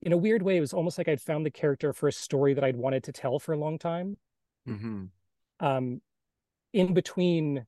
[0.02, 0.58] in a weird way.
[0.58, 3.12] It was almost like I'd found the character for a story that I'd wanted to
[3.12, 4.18] tell for a long time.
[4.68, 5.06] Mm-hmm.
[5.60, 6.02] Um,
[6.74, 7.66] in between,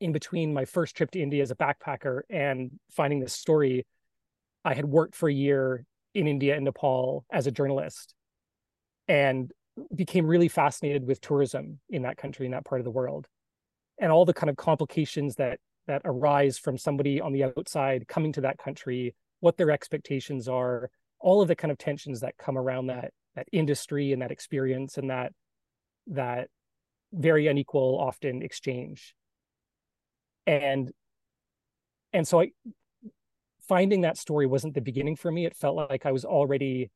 [0.00, 3.86] in between my first trip to India as a backpacker and finding this story,
[4.64, 8.14] I had worked for a year in India and Nepal as a journalist,
[9.08, 9.52] and
[9.94, 13.26] became really fascinated with tourism in that country in that part of the world
[13.98, 18.32] and all the kind of complications that that arise from somebody on the outside coming
[18.32, 22.56] to that country, what their expectations are, all of the kind of tensions that come
[22.56, 25.32] around that that industry and that experience and that
[26.08, 26.48] that
[27.12, 29.14] very unequal often exchange.
[30.46, 30.90] And
[32.12, 32.52] and so I
[33.68, 35.46] finding that story wasn't the beginning for me.
[35.46, 36.90] It felt like I was already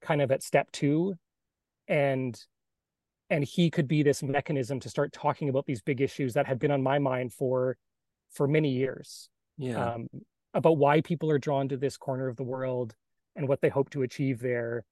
[0.00, 1.16] kind of at step two
[1.88, 2.38] and
[3.30, 6.58] and he could be this mechanism to start talking about these big issues that had
[6.58, 7.76] been on my mind for
[8.34, 10.08] for many years yeah um,
[10.52, 12.94] about why people are drawn to this corner of the world
[13.36, 14.84] and what they hope to achieve there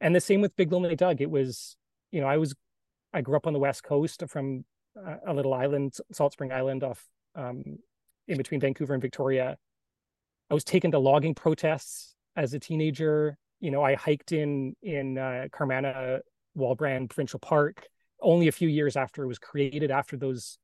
[0.00, 1.76] and the same with big lonely doug it was
[2.12, 2.54] you know i was
[3.12, 4.64] i grew up on the west coast from
[5.26, 7.78] a little island salt spring island off um,
[8.28, 9.56] in between Vancouver and Victoria.
[10.50, 13.36] I was taken to logging protests as a teenager.
[13.60, 16.20] You know, I hiked in in uh, Carmanah
[16.56, 17.86] Walbran Provincial Park
[18.20, 19.90] only a few years after it was created.
[19.90, 20.58] After those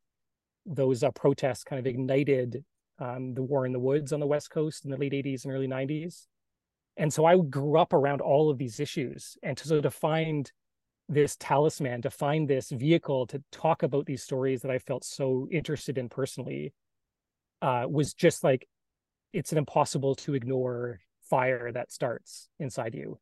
[0.66, 2.64] those uh, protests kind of ignited
[2.98, 5.54] um, the war in the woods on the west coast in the late 80s and
[5.54, 6.26] early 90s
[6.96, 9.36] and so i grew up around all of these issues.
[9.42, 10.50] And to sort of find
[11.08, 15.48] this talisman to find this vehicle to talk about these stories that i felt so
[15.50, 16.72] interested in personally
[17.62, 18.66] uh, was just like
[19.32, 23.18] it's an impossible to ignore fire that starts inside you.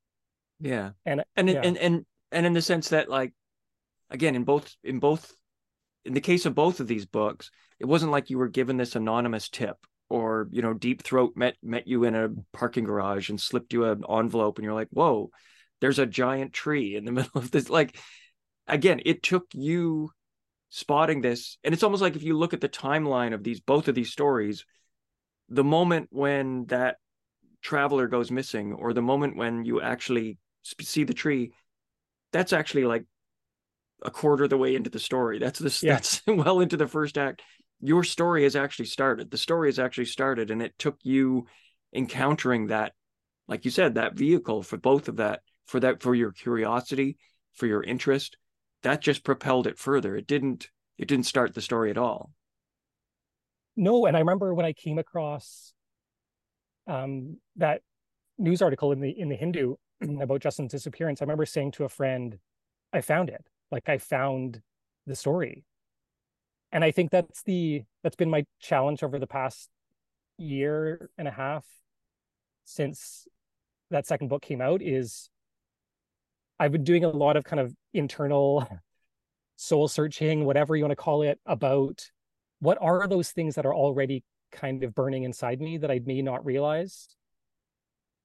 [0.61, 0.91] Yeah.
[1.05, 1.61] And and yeah.
[1.63, 3.33] and and and in the sense that like
[4.11, 5.35] again in both in both
[6.09, 8.97] in the case of both of these books it wasn't like you were given this
[8.97, 9.77] anonymous tip
[10.11, 13.85] or you know deep throat met met you in a parking garage and slipped you
[13.85, 15.31] an envelope and you're like whoa
[15.81, 17.97] there's a giant tree in the middle of this like
[18.67, 20.11] again it took you
[20.71, 21.59] spotting this.
[21.65, 24.13] And it's almost like if you look at the timeline of these both of these
[24.13, 24.65] stories
[25.49, 26.97] the moment when that
[27.63, 31.53] traveler goes missing or the moment when you actually see the tree
[32.33, 33.05] that's actually like
[34.03, 35.95] a quarter of the way into the story that's the yeah.
[35.95, 37.43] that's well into the first act
[37.81, 39.31] your story has actually started.
[39.31, 41.47] The story has actually started, and it took you
[41.95, 42.93] encountering that,
[43.47, 47.17] like you said, that vehicle for both of that, for that, for your curiosity,
[47.55, 48.37] for your interest.
[48.83, 50.17] That just propelled it further.
[50.17, 50.69] It didn't.
[50.99, 52.33] It didn't start the story at all.
[53.77, 55.73] No, and I remember when I came across
[56.89, 57.83] um, that
[58.39, 59.77] news article in the in the Hindu
[60.21, 61.23] about Justin's disappearance.
[61.23, 62.39] I remember saying to a friend,
[62.93, 63.45] "I found it.
[63.71, 64.61] Like I found
[65.07, 65.65] the story."
[66.73, 69.69] and I think that's the that's been my challenge over the past
[70.37, 71.65] year and a half
[72.65, 73.27] since
[73.91, 75.31] that second book came out is
[76.61, 78.69] I've been doing a lot of kind of internal
[79.57, 82.11] soul searching, whatever you want to call it, about
[82.61, 86.21] what are those things that are already kind of burning inside me that I may
[86.21, 87.09] not realize.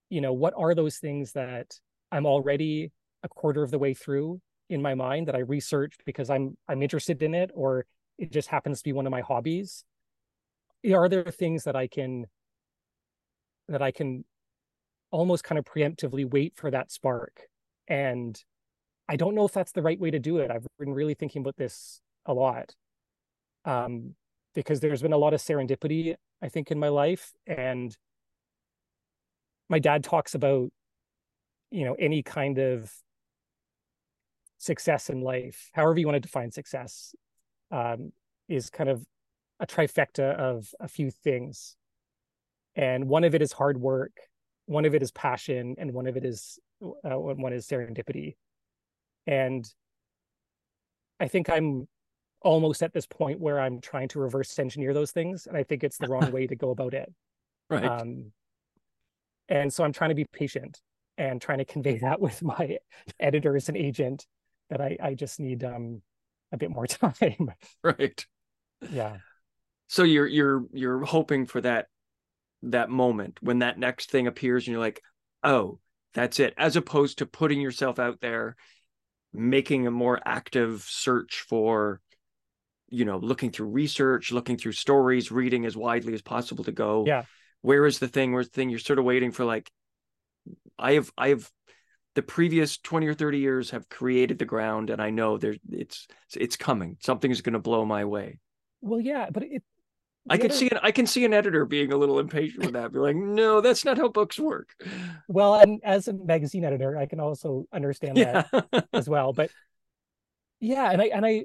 [0.10, 1.80] You know, what are those things that
[2.12, 6.30] I'm already a quarter of the way through in my mind that I researched because
[6.30, 7.86] I'm I'm interested in it or
[8.17, 9.84] it just happens to be one of my hobbies.
[10.93, 12.26] Are there things that i can
[13.69, 14.26] that i can
[15.12, 17.41] almost kind of preemptively wait for that spark?
[17.88, 18.41] And
[19.08, 20.52] i don't know if that's the right way to do it.
[20.52, 22.73] I've been really thinking about this a lot
[23.65, 24.15] um,
[24.56, 27.34] because there's been a lot of serendipity i think in my life.
[27.47, 27.95] And
[29.69, 30.69] my dad talks about
[31.71, 32.93] you know any kind of
[34.63, 37.13] success in life however you want to define success
[37.71, 38.12] um,
[38.47, 39.06] is kind of
[39.60, 41.76] a trifecta of a few things.
[42.76, 44.12] And one of it is hard work,
[44.65, 48.36] one of it is passion, and one of it is uh, one is serendipity.
[49.26, 49.65] And
[51.19, 51.88] I think I'm
[52.41, 55.84] almost at this point where I'm trying to reverse engineer those things, and I think
[55.84, 57.12] it's the wrong way to go about it.
[57.69, 57.86] Right.
[57.86, 58.32] Um,
[59.49, 60.82] and so I'm trying to be patient
[61.17, 62.78] and trying to convey that with my
[63.19, 64.26] editors and agent
[64.74, 66.02] that I I just need um
[66.52, 67.52] a bit more time.
[67.84, 68.26] right.
[68.92, 69.18] Yeah.
[69.88, 71.88] So you're you're you're hoping for that
[72.64, 75.02] that moment when that next thing appears and you're like,
[75.44, 75.80] "Oh,
[76.16, 78.56] that's it." As opposed to putting yourself out there
[79.32, 82.02] making a more active search for
[82.90, 87.04] you know, looking through research, looking through stories, reading as widely as possible to go.
[87.08, 87.24] Yeah.
[87.62, 88.34] Where is the thing?
[88.34, 88.70] Where's the thing?
[88.70, 89.72] You're sort of waiting for like
[90.78, 91.50] I have I have
[92.15, 96.08] the previous 20 or 30 years have created the ground and i know there's it's
[96.36, 98.39] it's coming something is going to blow my way
[98.82, 99.63] well yeah but it
[100.30, 100.58] I can other...
[100.58, 103.15] see an I can see an editor being a little impatient with that, be like,
[103.15, 104.69] no, that's not how books work.
[105.28, 108.43] Well, and as a magazine editor, I can also understand yeah.
[108.54, 109.34] that as well.
[109.34, 109.52] But
[110.62, 111.43] yeah, and I and I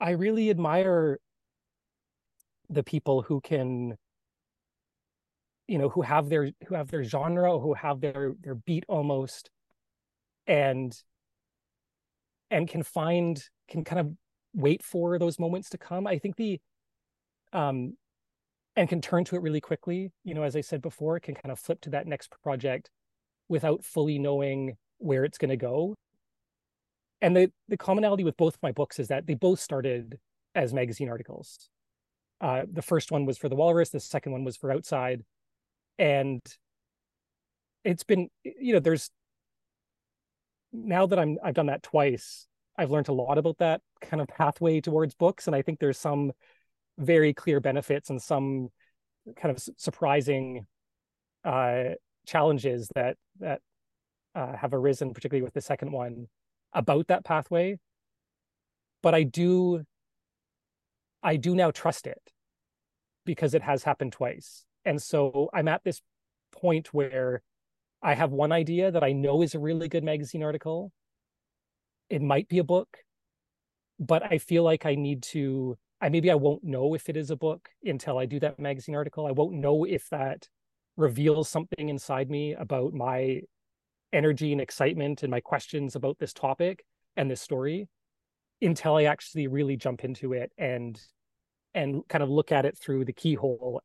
[0.00, 1.20] I really admire
[2.68, 3.96] the people who can
[5.70, 9.50] you know who have their who have their genre who have their their beat almost
[10.48, 10.92] and
[12.50, 14.10] and can find can kind of
[14.52, 16.08] wait for those moments to come.
[16.08, 16.60] I think the
[17.52, 17.96] um
[18.74, 20.10] and can turn to it really quickly.
[20.24, 22.90] You know as i said before it can kind of flip to that next project
[23.48, 25.94] without fully knowing where it's going to go.
[27.22, 30.18] And the the commonality with both my books is that they both started
[30.52, 31.70] as magazine articles.
[32.40, 35.22] Uh, the first one was for the walrus the second one was for outside
[36.00, 36.40] and
[37.84, 39.10] it's been you know there's
[40.72, 42.46] now that i'm i've done that twice
[42.78, 45.98] i've learned a lot about that kind of pathway towards books and i think there's
[45.98, 46.32] some
[46.98, 48.68] very clear benefits and some
[49.36, 50.66] kind of surprising
[51.44, 51.84] uh
[52.26, 53.60] challenges that that
[54.34, 56.26] uh, have arisen particularly with the second one
[56.72, 57.76] about that pathway
[59.02, 59.84] but i do
[61.22, 62.32] i do now trust it
[63.24, 64.64] because it has happened twice.
[64.84, 66.00] And so I'm at this
[66.52, 67.42] point where
[68.02, 70.92] I have one idea that I know is a really good magazine article.
[72.08, 72.98] It might be a book,
[73.98, 77.30] but I feel like I need to I maybe I won't know if it is
[77.30, 79.26] a book until I do that magazine article.
[79.26, 80.48] I won't know if that
[80.96, 83.42] reveals something inside me about my
[84.12, 86.84] energy and excitement and my questions about this topic
[87.16, 87.88] and this story
[88.62, 91.00] until I actually really jump into it and
[91.74, 93.80] and kind of look at it through the keyhole,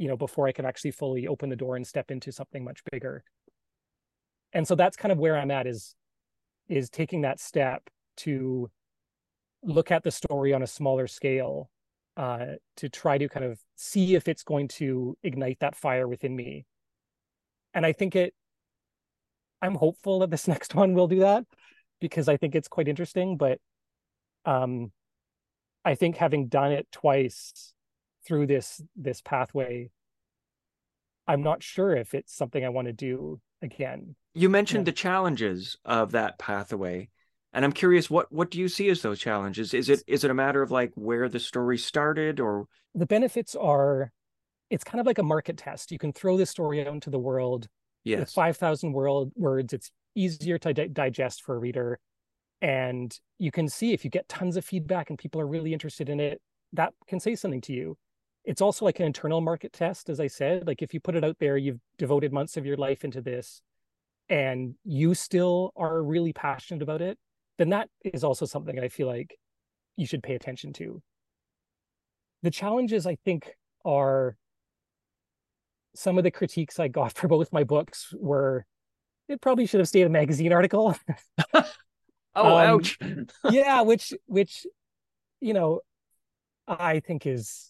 [0.00, 2.80] you know, before I can actually fully open the door and step into something much
[2.90, 3.22] bigger.
[4.54, 5.94] And so that's kind of where I'm at is
[6.68, 7.82] is taking that step
[8.16, 8.70] to
[9.62, 11.68] look at the story on a smaller scale
[12.16, 12.46] uh,
[12.78, 16.64] to try to kind of see if it's going to ignite that fire within me.
[17.74, 18.32] And I think it,
[19.60, 21.44] I'm hopeful that this next one will do that
[22.00, 23.36] because I think it's quite interesting.
[23.36, 23.58] But
[24.46, 24.92] um,
[25.84, 27.74] I think having done it twice
[28.26, 29.90] through this this pathway,
[31.26, 34.16] I'm not sure if it's something I want to do again.
[34.34, 34.92] You mentioned yeah.
[34.92, 37.08] the challenges of that pathway
[37.52, 40.30] and i'm curious what what do you see as those challenges is it is it
[40.30, 44.12] a matter of like where the story started or the benefits are
[44.70, 47.18] it's kind of like a market test you can throw this story out into the
[47.18, 47.68] world
[48.04, 48.20] yes.
[48.20, 51.98] with 5000 world words it's easier to di- digest for a reader
[52.62, 56.08] and you can see if you get tons of feedback and people are really interested
[56.08, 56.40] in it
[56.72, 57.96] that can say something to you
[58.44, 61.24] it's also like an internal market test as i said like if you put it
[61.24, 63.62] out there you've devoted months of your life into this
[64.28, 67.18] and you still are really passionate about it
[67.60, 69.36] then that is also something I feel like
[69.94, 71.02] you should pay attention to.
[72.42, 74.38] The challenges I think are
[75.94, 78.64] some of the critiques I got for both my books were
[79.28, 80.96] it probably should have stayed a magazine article.
[81.54, 81.62] oh,
[82.34, 82.98] um, ouch.
[83.50, 84.66] yeah, which which
[85.42, 85.80] you know,
[86.66, 87.69] I think is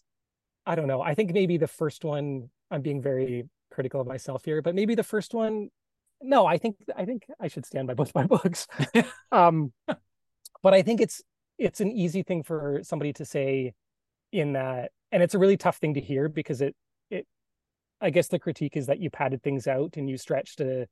[0.71, 1.03] I don't know.
[1.03, 4.95] I think maybe the first one I'm being very critical of myself here, but maybe
[4.95, 5.71] the first one
[6.23, 8.68] no, I think I think I should stand by both my books.
[9.33, 9.73] um,
[10.62, 11.23] but I think it's
[11.59, 13.73] it's an easy thing for somebody to say
[14.31, 16.77] in that, and it's a really tough thing to hear because it
[17.11, 17.27] it
[18.01, 20.87] I guess the critique is that you padded things out and you stretched a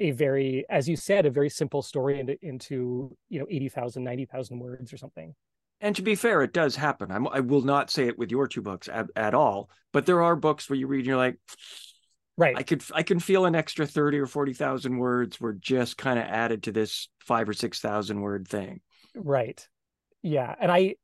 [0.00, 4.58] a very, as you said, a very simple story into into you know 80,000, 90,000
[4.58, 5.34] words or something.
[5.80, 7.10] And to be fair, it does happen.
[7.10, 10.22] I'm, I will not say it with your two books at, at all, but there
[10.22, 11.38] are books where you read and you're like,
[12.36, 12.56] right.
[12.56, 16.24] I could i can feel an extra 30 or 40,000 words were just kind of
[16.26, 18.80] added to this 5 or 6,000 word thing.
[19.14, 19.66] Right.
[20.22, 20.96] Yeah and i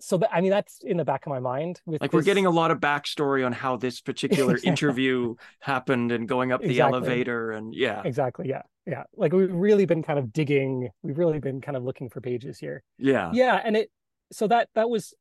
[0.00, 2.16] so that i mean that's in the back of my mind with like this...
[2.16, 6.62] we're getting a lot of backstory on how this particular interview happened and going up
[6.62, 6.96] the exactly.
[6.96, 8.02] elevator and yeah.
[8.04, 11.84] Exactly yeah yeah like we've really been kind of digging we've really been kind of
[11.84, 12.82] looking for pages here.
[12.98, 13.30] Yeah.
[13.32, 13.90] Yeah and it
[14.32, 15.14] so that that was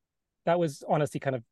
[0.45, 1.43] that was honestly kind of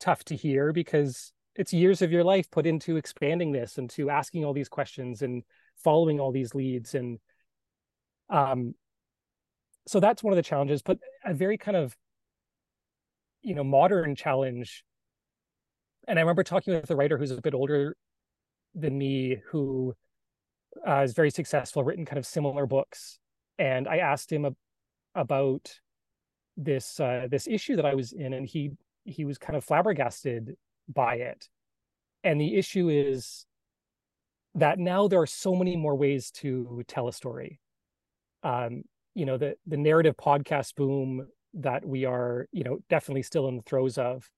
[0.00, 4.10] tough to hear because it's years of your life put into expanding this and to
[4.10, 5.42] asking all these questions and
[5.82, 7.18] following all these leads and
[8.28, 8.74] um
[9.86, 11.96] so that's one of the challenges but a very kind of
[13.42, 14.84] you know modern challenge
[16.08, 17.96] and i remember talking with a writer who's a bit older
[18.74, 19.94] than me who
[20.86, 23.18] uh, is very successful written kind of similar books
[23.58, 24.46] and i asked him
[25.14, 25.80] about
[26.56, 28.70] this uh, this issue that i was in and he
[29.06, 30.56] he was kind of flabbergasted
[30.88, 31.48] by it.
[32.24, 33.46] And the issue is
[34.54, 37.60] that now there are so many more ways to tell a story.
[38.42, 38.82] Um,
[39.14, 43.56] you know, the the narrative podcast boom that we are, you know, definitely still in
[43.56, 44.28] the throes of.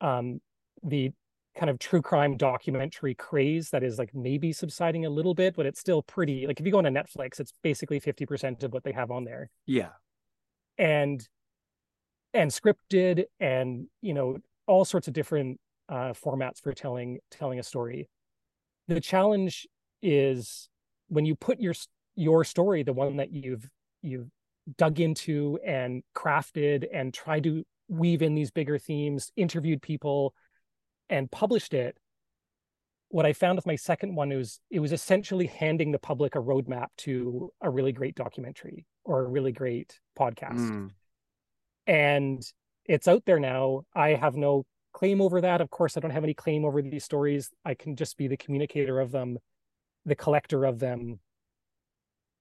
[0.00, 0.40] Um,
[0.82, 1.12] the
[1.54, 5.66] kind of true crime documentary craze that is like maybe subsiding a little bit, but
[5.66, 8.92] it's still pretty like if you go on Netflix, it's basically 50% of what they
[8.92, 9.50] have on there.
[9.66, 9.90] Yeah.
[10.78, 11.26] And
[12.34, 17.62] and scripted and you know all sorts of different uh, formats for telling telling a
[17.62, 18.08] story.
[18.88, 19.66] The challenge
[20.00, 20.68] is
[21.08, 21.74] when you put your
[22.16, 23.68] your story, the one that you've
[24.00, 24.28] you've
[24.78, 30.34] dug into and crafted and tried to weave in these bigger themes, interviewed people,
[31.12, 31.96] and published it.
[33.08, 36.38] What I found with my second one was it was essentially handing the public a
[36.38, 40.58] roadmap to a really great documentary or a really great podcast.
[40.58, 40.90] Mm.
[41.86, 42.52] And
[42.86, 43.82] it's out there now.
[43.94, 45.60] I have no claim over that.
[45.60, 47.50] Of course, I don't have any claim over these stories.
[47.64, 49.38] I can just be the communicator of them,
[50.06, 51.20] the collector of them.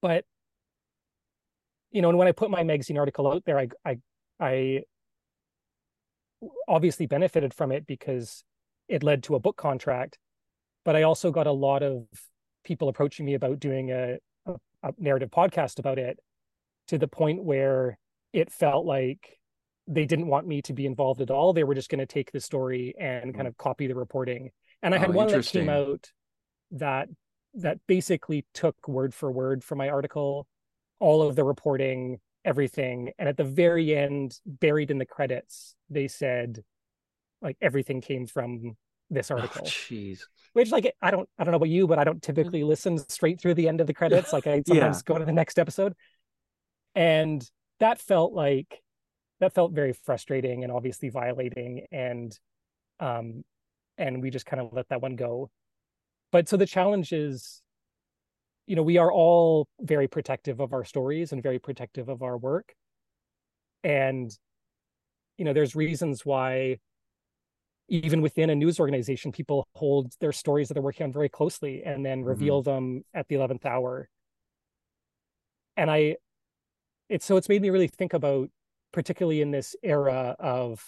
[0.01, 0.23] But
[1.91, 3.97] you know, and when I put my magazine article out there, I I
[4.39, 4.83] I
[6.69, 8.45] obviously benefited from it because
[8.91, 10.19] it led to a book contract.
[10.83, 12.03] But I also got a lot of
[12.63, 16.19] people approaching me about doing a, a, a narrative podcast about it
[16.87, 17.97] to the point where
[18.33, 19.39] it felt like
[19.87, 21.53] they didn't want me to be involved at all.
[21.53, 23.37] They were just going to take the story and hmm.
[23.37, 24.51] kind of copy the reporting.
[24.83, 26.11] And I had Oh, one that came out
[26.71, 27.07] that
[27.53, 30.47] that basically took word for word from my article,
[30.99, 33.11] all of the reporting, everything.
[33.19, 36.63] And at the very end, buried in the credits, they said
[37.41, 38.75] like everything came from
[39.09, 39.65] this Oh, article.
[39.65, 40.21] jeez.
[40.53, 43.39] Which like I don't I don't know about you, but I don't typically listen straight
[43.39, 44.33] through the end of the credits.
[44.33, 45.93] Like I sometimes go to the next episode.
[46.95, 47.45] And
[47.79, 48.81] that felt like
[49.39, 52.37] that felt very frustrating and obviously violating and
[52.99, 53.43] um
[53.97, 55.49] and we just kind of let that one go
[56.31, 57.61] but so the challenge is
[58.67, 62.37] you know we are all very protective of our stories and very protective of our
[62.37, 62.73] work
[63.83, 64.31] and
[65.37, 66.77] you know there's reasons why
[67.91, 71.83] even within a news organization people hold their stories that they're working on very closely
[71.83, 74.09] and then reveal them at the 11th hour.
[75.75, 76.15] And i
[77.09, 78.49] it's so it's made me really think about
[78.93, 80.81] particularly in this era of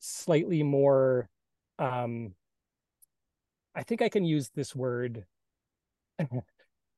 [0.00, 1.28] slightly more
[1.78, 2.34] um
[3.74, 5.24] i think i can use this word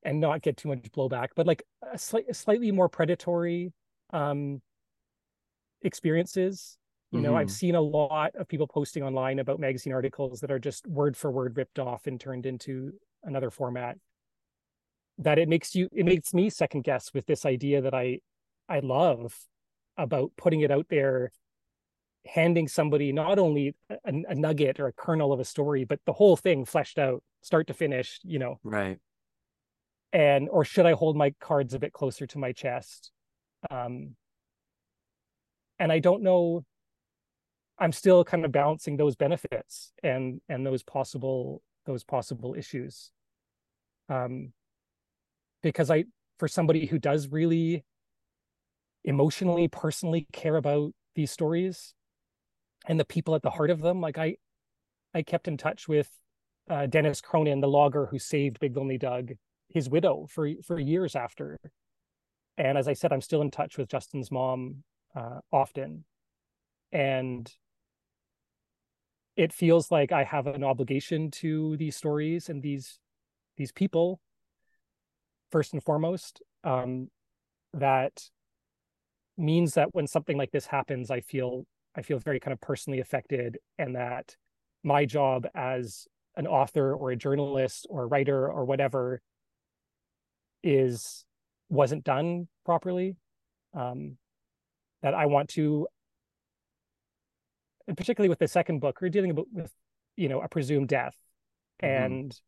[0.03, 1.63] and not get too much blowback but like
[1.93, 3.71] a slight, slightly more predatory
[4.11, 4.61] um
[5.81, 6.77] experiences
[7.11, 7.51] you know i've Mhm.
[7.51, 11.29] seen a lot of people posting online about magazine articles that are just word for
[11.31, 12.93] word ripped off and turned into
[13.23, 13.97] another format
[15.17, 18.19] that it makes you it makes me second guess with this idea that i
[18.69, 19.37] i love
[19.97, 21.31] about putting it out there
[22.25, 23.97] handing somebody not only a,
[24.29, 27.67] a nugget or a kernel of a story but the whole thing fleshed out start
[27.67, 28.99] to finish you know Right.
[30.13, 33.11] and or should i hold my cards a bit closer to my chest
[33.69, 34.15] um
[35.79, 36.63] and i don't know
[37.81, 43.11] i'm still kind of balancing those benefits and and those possible those possible issues.
[44.07, 44.53] Um
[45.63, 46.05] because i
[46.39, 47.83] for somebody who does really
[49.03, 51.93] emotionally personally care about these stories
[52.87, 54.35] and the people at the heart of them like i
[55.13, 56.09] i kept in touch with
[56.69, 59.33] uh, dennis cronin the logger who saved big lonely doug
[59.69, 61.57] his widow for for years after.
[62.57, 64.83] And as i said i'm still in touch with justin's mom
[65.15, 66.05] uh, often.
[66.91, 67.51] And
[69.35, 72.99] it feels like i have an obligation to these stories and these
[73.57, 74.19] these people
[75.51, 77.09] first and foremost um,
[77.73, 78.29] that
[79.37, 81.65] means that when something like this happens i feel
[81.95, 84.35] i feel very kind of personally affected and that
[84.83, 89.21] my job as an author or a journalist or a writer or whatever
[90.63, 91.25] is
[91.69, 93.15] wasn't done properly
[93.73, 94.17] um,
[95.01, 95.87] that i want to
[97.91, 99.69] and particularly with the second book we're dealing with
[100.15, 101.15] you know a presumed death
[101.83, 101.87] Mhm.
[102.05, 102.41] and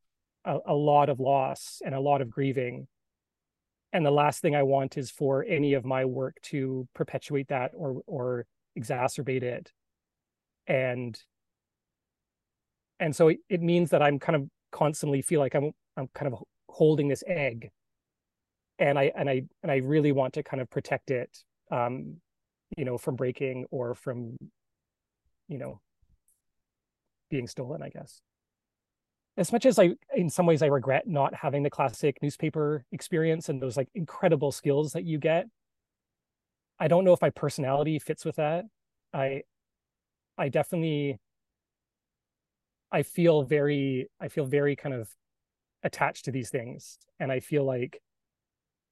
[0.45, 2.87] a, a lot of loss and a lot of grieving.
[3.91, 7.71] And the last thing i want is for any of my work to perpetuate that
[7.75, 8.45] or or
[8.79, 9.73] exacerbate it.
[10.65, 11.21] And
[13.01, 16.31] and so it, it means that i'm kind of constantly feel like i'm i'm kind
[16.31, 17.69] of holding this egg.
[18.79, 21.37] And i and i and i really want to kind of protect it
[21.69, 22.21] um
[22.77, 24.37] you know from breaking or from
[25.47, 25.79] you know
[27.29, 28.21] being stolen i guess.
[29.35, 33.49] As much as i in some ways i regret not having the classic newspaper experience
[33.49, 35.47] and those like incredible skills that you get
[36.79, 38.65] i don't know if my personality fits with that.
[39.13, 39.43] I
[40.37, 41.19] i definitely
[42.91, 45.09] i feel very i feel very kind of
[45.83, 46.97] attached to these things.
[47.19, 48.01] And i feel like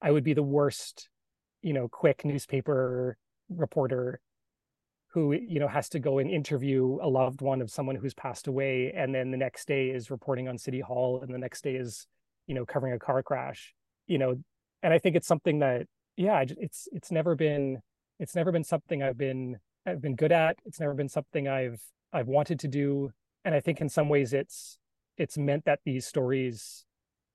[0.02, 1.10] i would be the worst
[1.62, 3.18] you know quick newspaper
[3.50, 4.20] reporter
[5.12, 8.48] who you know has to go and interview a loved one of someone who's passed
[8.48, 11.76] away and then the next day is reporting on city hall and the next day
[11.76, 12.08] is
[12.48, 13.74] you know covering a car crash
[14.08, 14.36] you know
[14.84, 15.86] and i think it's something that
[16.18, 17.80] yeah it's it's never been
[18.20, 20.58] it's never been something i've been i've been good at.
[20.66, 21.82] It's never been something i've
[22.14, 23.12] i've wanted to do
[23.44, 24.78] and i think in some ways it's
[25.18, 26.86] it's meant that these stories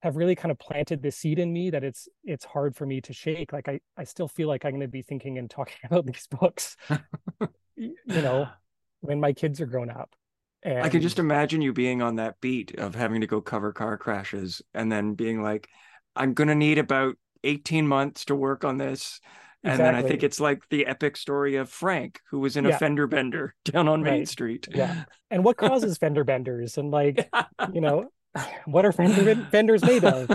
[0.02, 3.00] have really kind of planted this seed in me that it's it's hard for me
[3.00, 3.52] to shake.
[3.52, 6.26] Like i i still feel like i'm going to be thinking and talking about these
[6.30, 6.76] books
[7.76, 8.48] you know
[9.00, 10.14] when my kids are grown up
[10.62, 13.72] and I can just imagine you being on that beat of having to go cover
[13.72, 15.68] car crashes and then being like,
[16.16, 19.20] I'm going to need about 18 months to work on this.
[19.62, 22.76] And then I think it's like the epic story of Frank, who was in a
[22.78, 24.28] fender bender down on Main Right.
[24.28, 24.66] Street.
[24.74, 25.04] Yeah.
[25.30, 27.28] and what causes fender benders and like
[27.72, 28.08] you know
[28.64, 30.30] what are fender ben- benders made of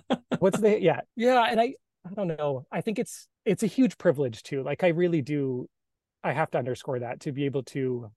[0.38, 1.74] what's the yeah yeah and i
[2.08, 5.68] i don't know i think it's it's a huge privilege too like i really do
[6.24, 8.10] i have to underscore that to be able to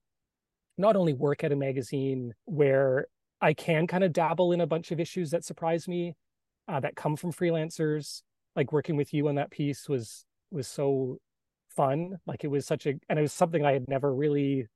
[0.78, 3.06] not only work at a magazine where
[3.40, 6.14] i can kind of dabble in a bunch of issues that surprise me
[6.68, 8.22] uh, that come from freelancers
[8.56, 11.18] like working with you on that piece was was so
[11.76, 12.18] fun.
[12.26, 14.66] Like it was such a, and it was something I had never really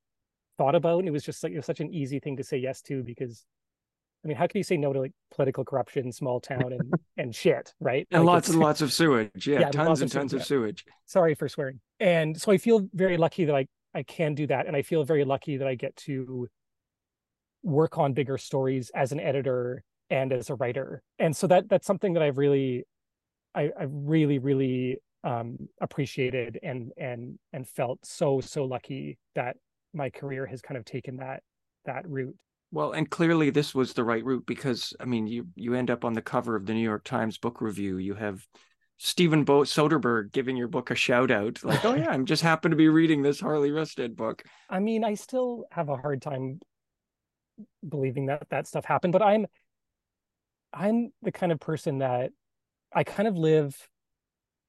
[0.58, 1.00] thought about.
[1.00, 3.02] And it was just like, it was such an easy thing to say yes to
[3.02, 3.44] because
[4.24, 7.34] I mean, how can you say no to like political corruption, small town, and and
[7.34, 8.06] shit, right?
[8.10, 9.46] And like lots and lots of sewage.
[9.46, 10.84] Yeah, Yeah, tons and tons of sewage.
[11.06, 11.80] Sorry for swearing.
[11.98, 15.04] And so I feel very lucky that I I can do that, and I feel
[15.04, 16.48] very lucky that I get to
[17.62, 21.02] work on bigger stories as an editor and as a writer.
[21.18, 22.84] And so that that's something that I've really,
[23.54, 29.56] I I really really um appreciated and and and felt so so lucky that
[29.92, 31.42] my career has kind of taken that
[31.86, 32.36] that route.
[32.72, 36.04] Well, and clearly this was the right route because I mean, you you end up
[36.04, 37.98] on the cover of the New York Times book review.
[37.98, 38.46] You have
[38.98, 42.70] Steven Bo- Soderbergh giving your book a shout out, like, "Oh yeah, I'm just happen
[42.70, 46.60] to be reading this Harley Rustad book." I mean, I still have a hard time
[47.86, 49.46] believing that that stuff happened, but I'm
[50.72, 52.30] I'm the kind of person that
[52.92, 53.76] I kind of live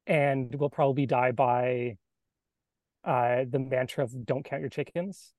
[0.07, 1.97] and will probably die by
[3.03, 5.33] uh the mantra of don't count your chickens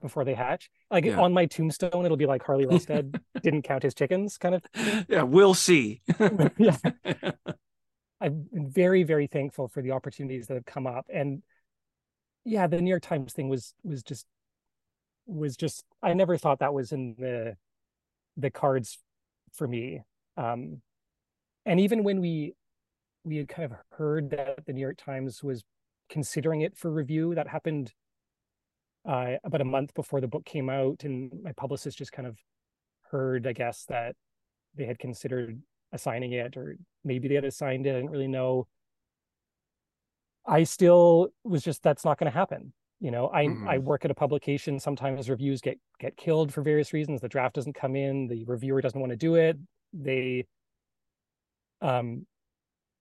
[0.00, 0.70] before they hatch.
[0.90, 1.20] Like Yeah.
[1.20, 4.62] on my tombstone it'll be like Harley Rustad didn't count his chickens kind of
[5.08, 6.02] yeah, we'll see.
[6.58, 6.76] yeah.
[8.20, 11.06] I've been very, very thankful for the opportunities that have come up.
[11.12, 11.42] And
[12.44, 14.26] yeah, the New York Times thing was was just
[15.26, 17.56] was just I never thought that was in the
[18.36, 18.98] the cards
[19.54, 20.02] for me.
[20.36, 20.80] Um
[21.66, 22.54] and even when we
[23.24, 25.64] we had kind of heard that the New York Times was
[26.10, 27.92] considering it for review, that happened
[29.06, 32.38] uh about a month before the book came out, and my publicist just kind of
[33.10, 34.16] heard, I guess, that
[34.74, 35.60] they had considered
[35.92, 37.90] assigning it, or maybe they had assigned it.
[37.90, 38.66] I didn't really know.
[40.46, 42.72] I still was just that's not going to happen.
[43.00, 43.68] You know, I Mhm.
[43.68, 44.78] I work at a publication.
[44.80, 47.20] Sometimes reviews get get killed for various reasons.
[47.20, 48.28] The draft doesn't come in.
[48.28, 49.58] The reviewer doesn't want to do it.
[49.92, 50.46] They
[51.80, 52.26] um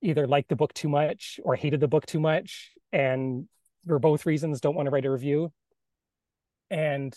[0.02, 3.48] either like the book too much or hated the book too much, and
[3.88, 5.52] for both reasons don't want to write a review.
[6.74, 7.16] And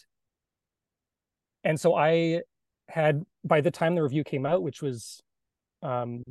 [1.64, 2.42] and so I
[2.88, 5.22] had by the time the review came out, which was
[5.82, 6.22] um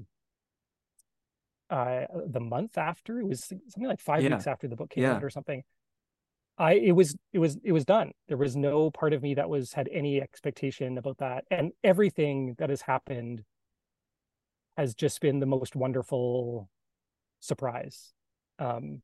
[1.70, 4.36] uh the month after it was something like five Yeah.
[4.36, 5.16] weeks after the book came Yeah.
[5.16, 5.64] out or something
[6.60, 9.50] i it was it was it was done there was no part of me that
[9.50, 13.44] was had any expectation about that and everything that has happened
[14.78, 16.70] has just been the most wonderful
[17.40, 18.14] surprise
[18.60, 19.02] um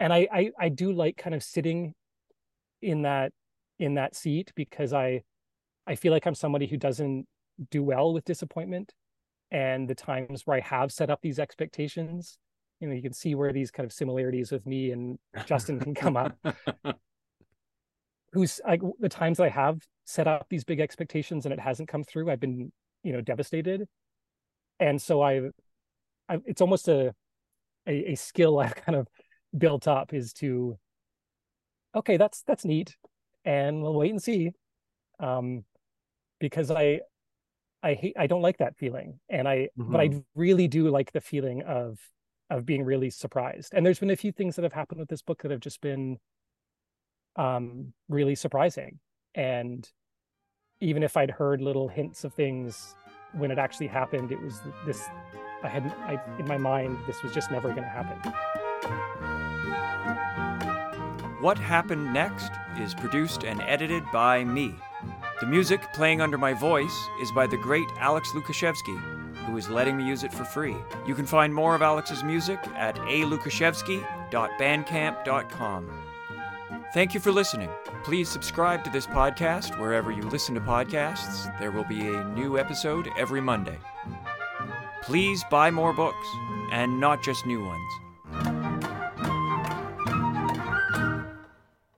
[0.00, 1.94] and I, I i do like kind of sitting
[2.82, 3.32] in that
[3.78, 5.22] in that seat because i
[5.86, 7.26] i feel like i'm somebody who doesn't
[7.70, 8.92] do well with disappointment
[9.52, 12.38] and the times where I have set up these expectations,
[12.80, 15.94] you know, you can see where these kind of similarities with me and Justin can
[15.94, 16.34] come up.
[18.32, 22.02] Who's like the times I have set up these big expectations and it hasn't come
[22.02, 22.72] through, I've been,
[23.02, 23.86] you know, devastated.
[24.80, 25.50] And so I,
[26.30, 27.14] I it's almost a,
[27.86, 29.06] a a skill I've kind of
[29.56, 30.78] built up is to,
[31.94, 32.96] okay, that's that's neat,
[33.44, 34.52] and we'll wait and see,
[35.20, 35.64] um,
[36.40, 37.00] because I
[37.82, 39.18] I hate I don't like that feeling.
[39.28, 41.98] And I but I really do like the feeling of
[42.50, 43.72] of being really surprised.
[43.74, 45.80] And there's been a few things that have happened with this book that have just
[45.80, 46.18] been
[47.36, 48.98] um really surprising.
[49.34, 49.88] And
[50.80, 52.94] even if I'd heard little hints of things
[53.32, 55.02] when it actually happened, it was this
[55.62, 58.61] I hadn't I in my mind this was just never gonna happen.
[61.42, 64.76] What Happened Next is produced and edited by me.
[65.40, 68.96] The music playing under my voice is by the great Alex Lukashevsky,
[69.46, 70.76] who is letting me use it for free.
[71.04, 75.90] You can find more of Alex's music at alukashevsky.bandcamp.com.
[76.94, 77.70] Thank you for listening.
[78.04, 81.58] Please subscribe to this podcast wherever you listen to podcasts.
[81.58, 83.78] There will be a new episode every Monday.
[85.02, 86.28] Please buy more books,
[86.70, 88.01] and not just new ones.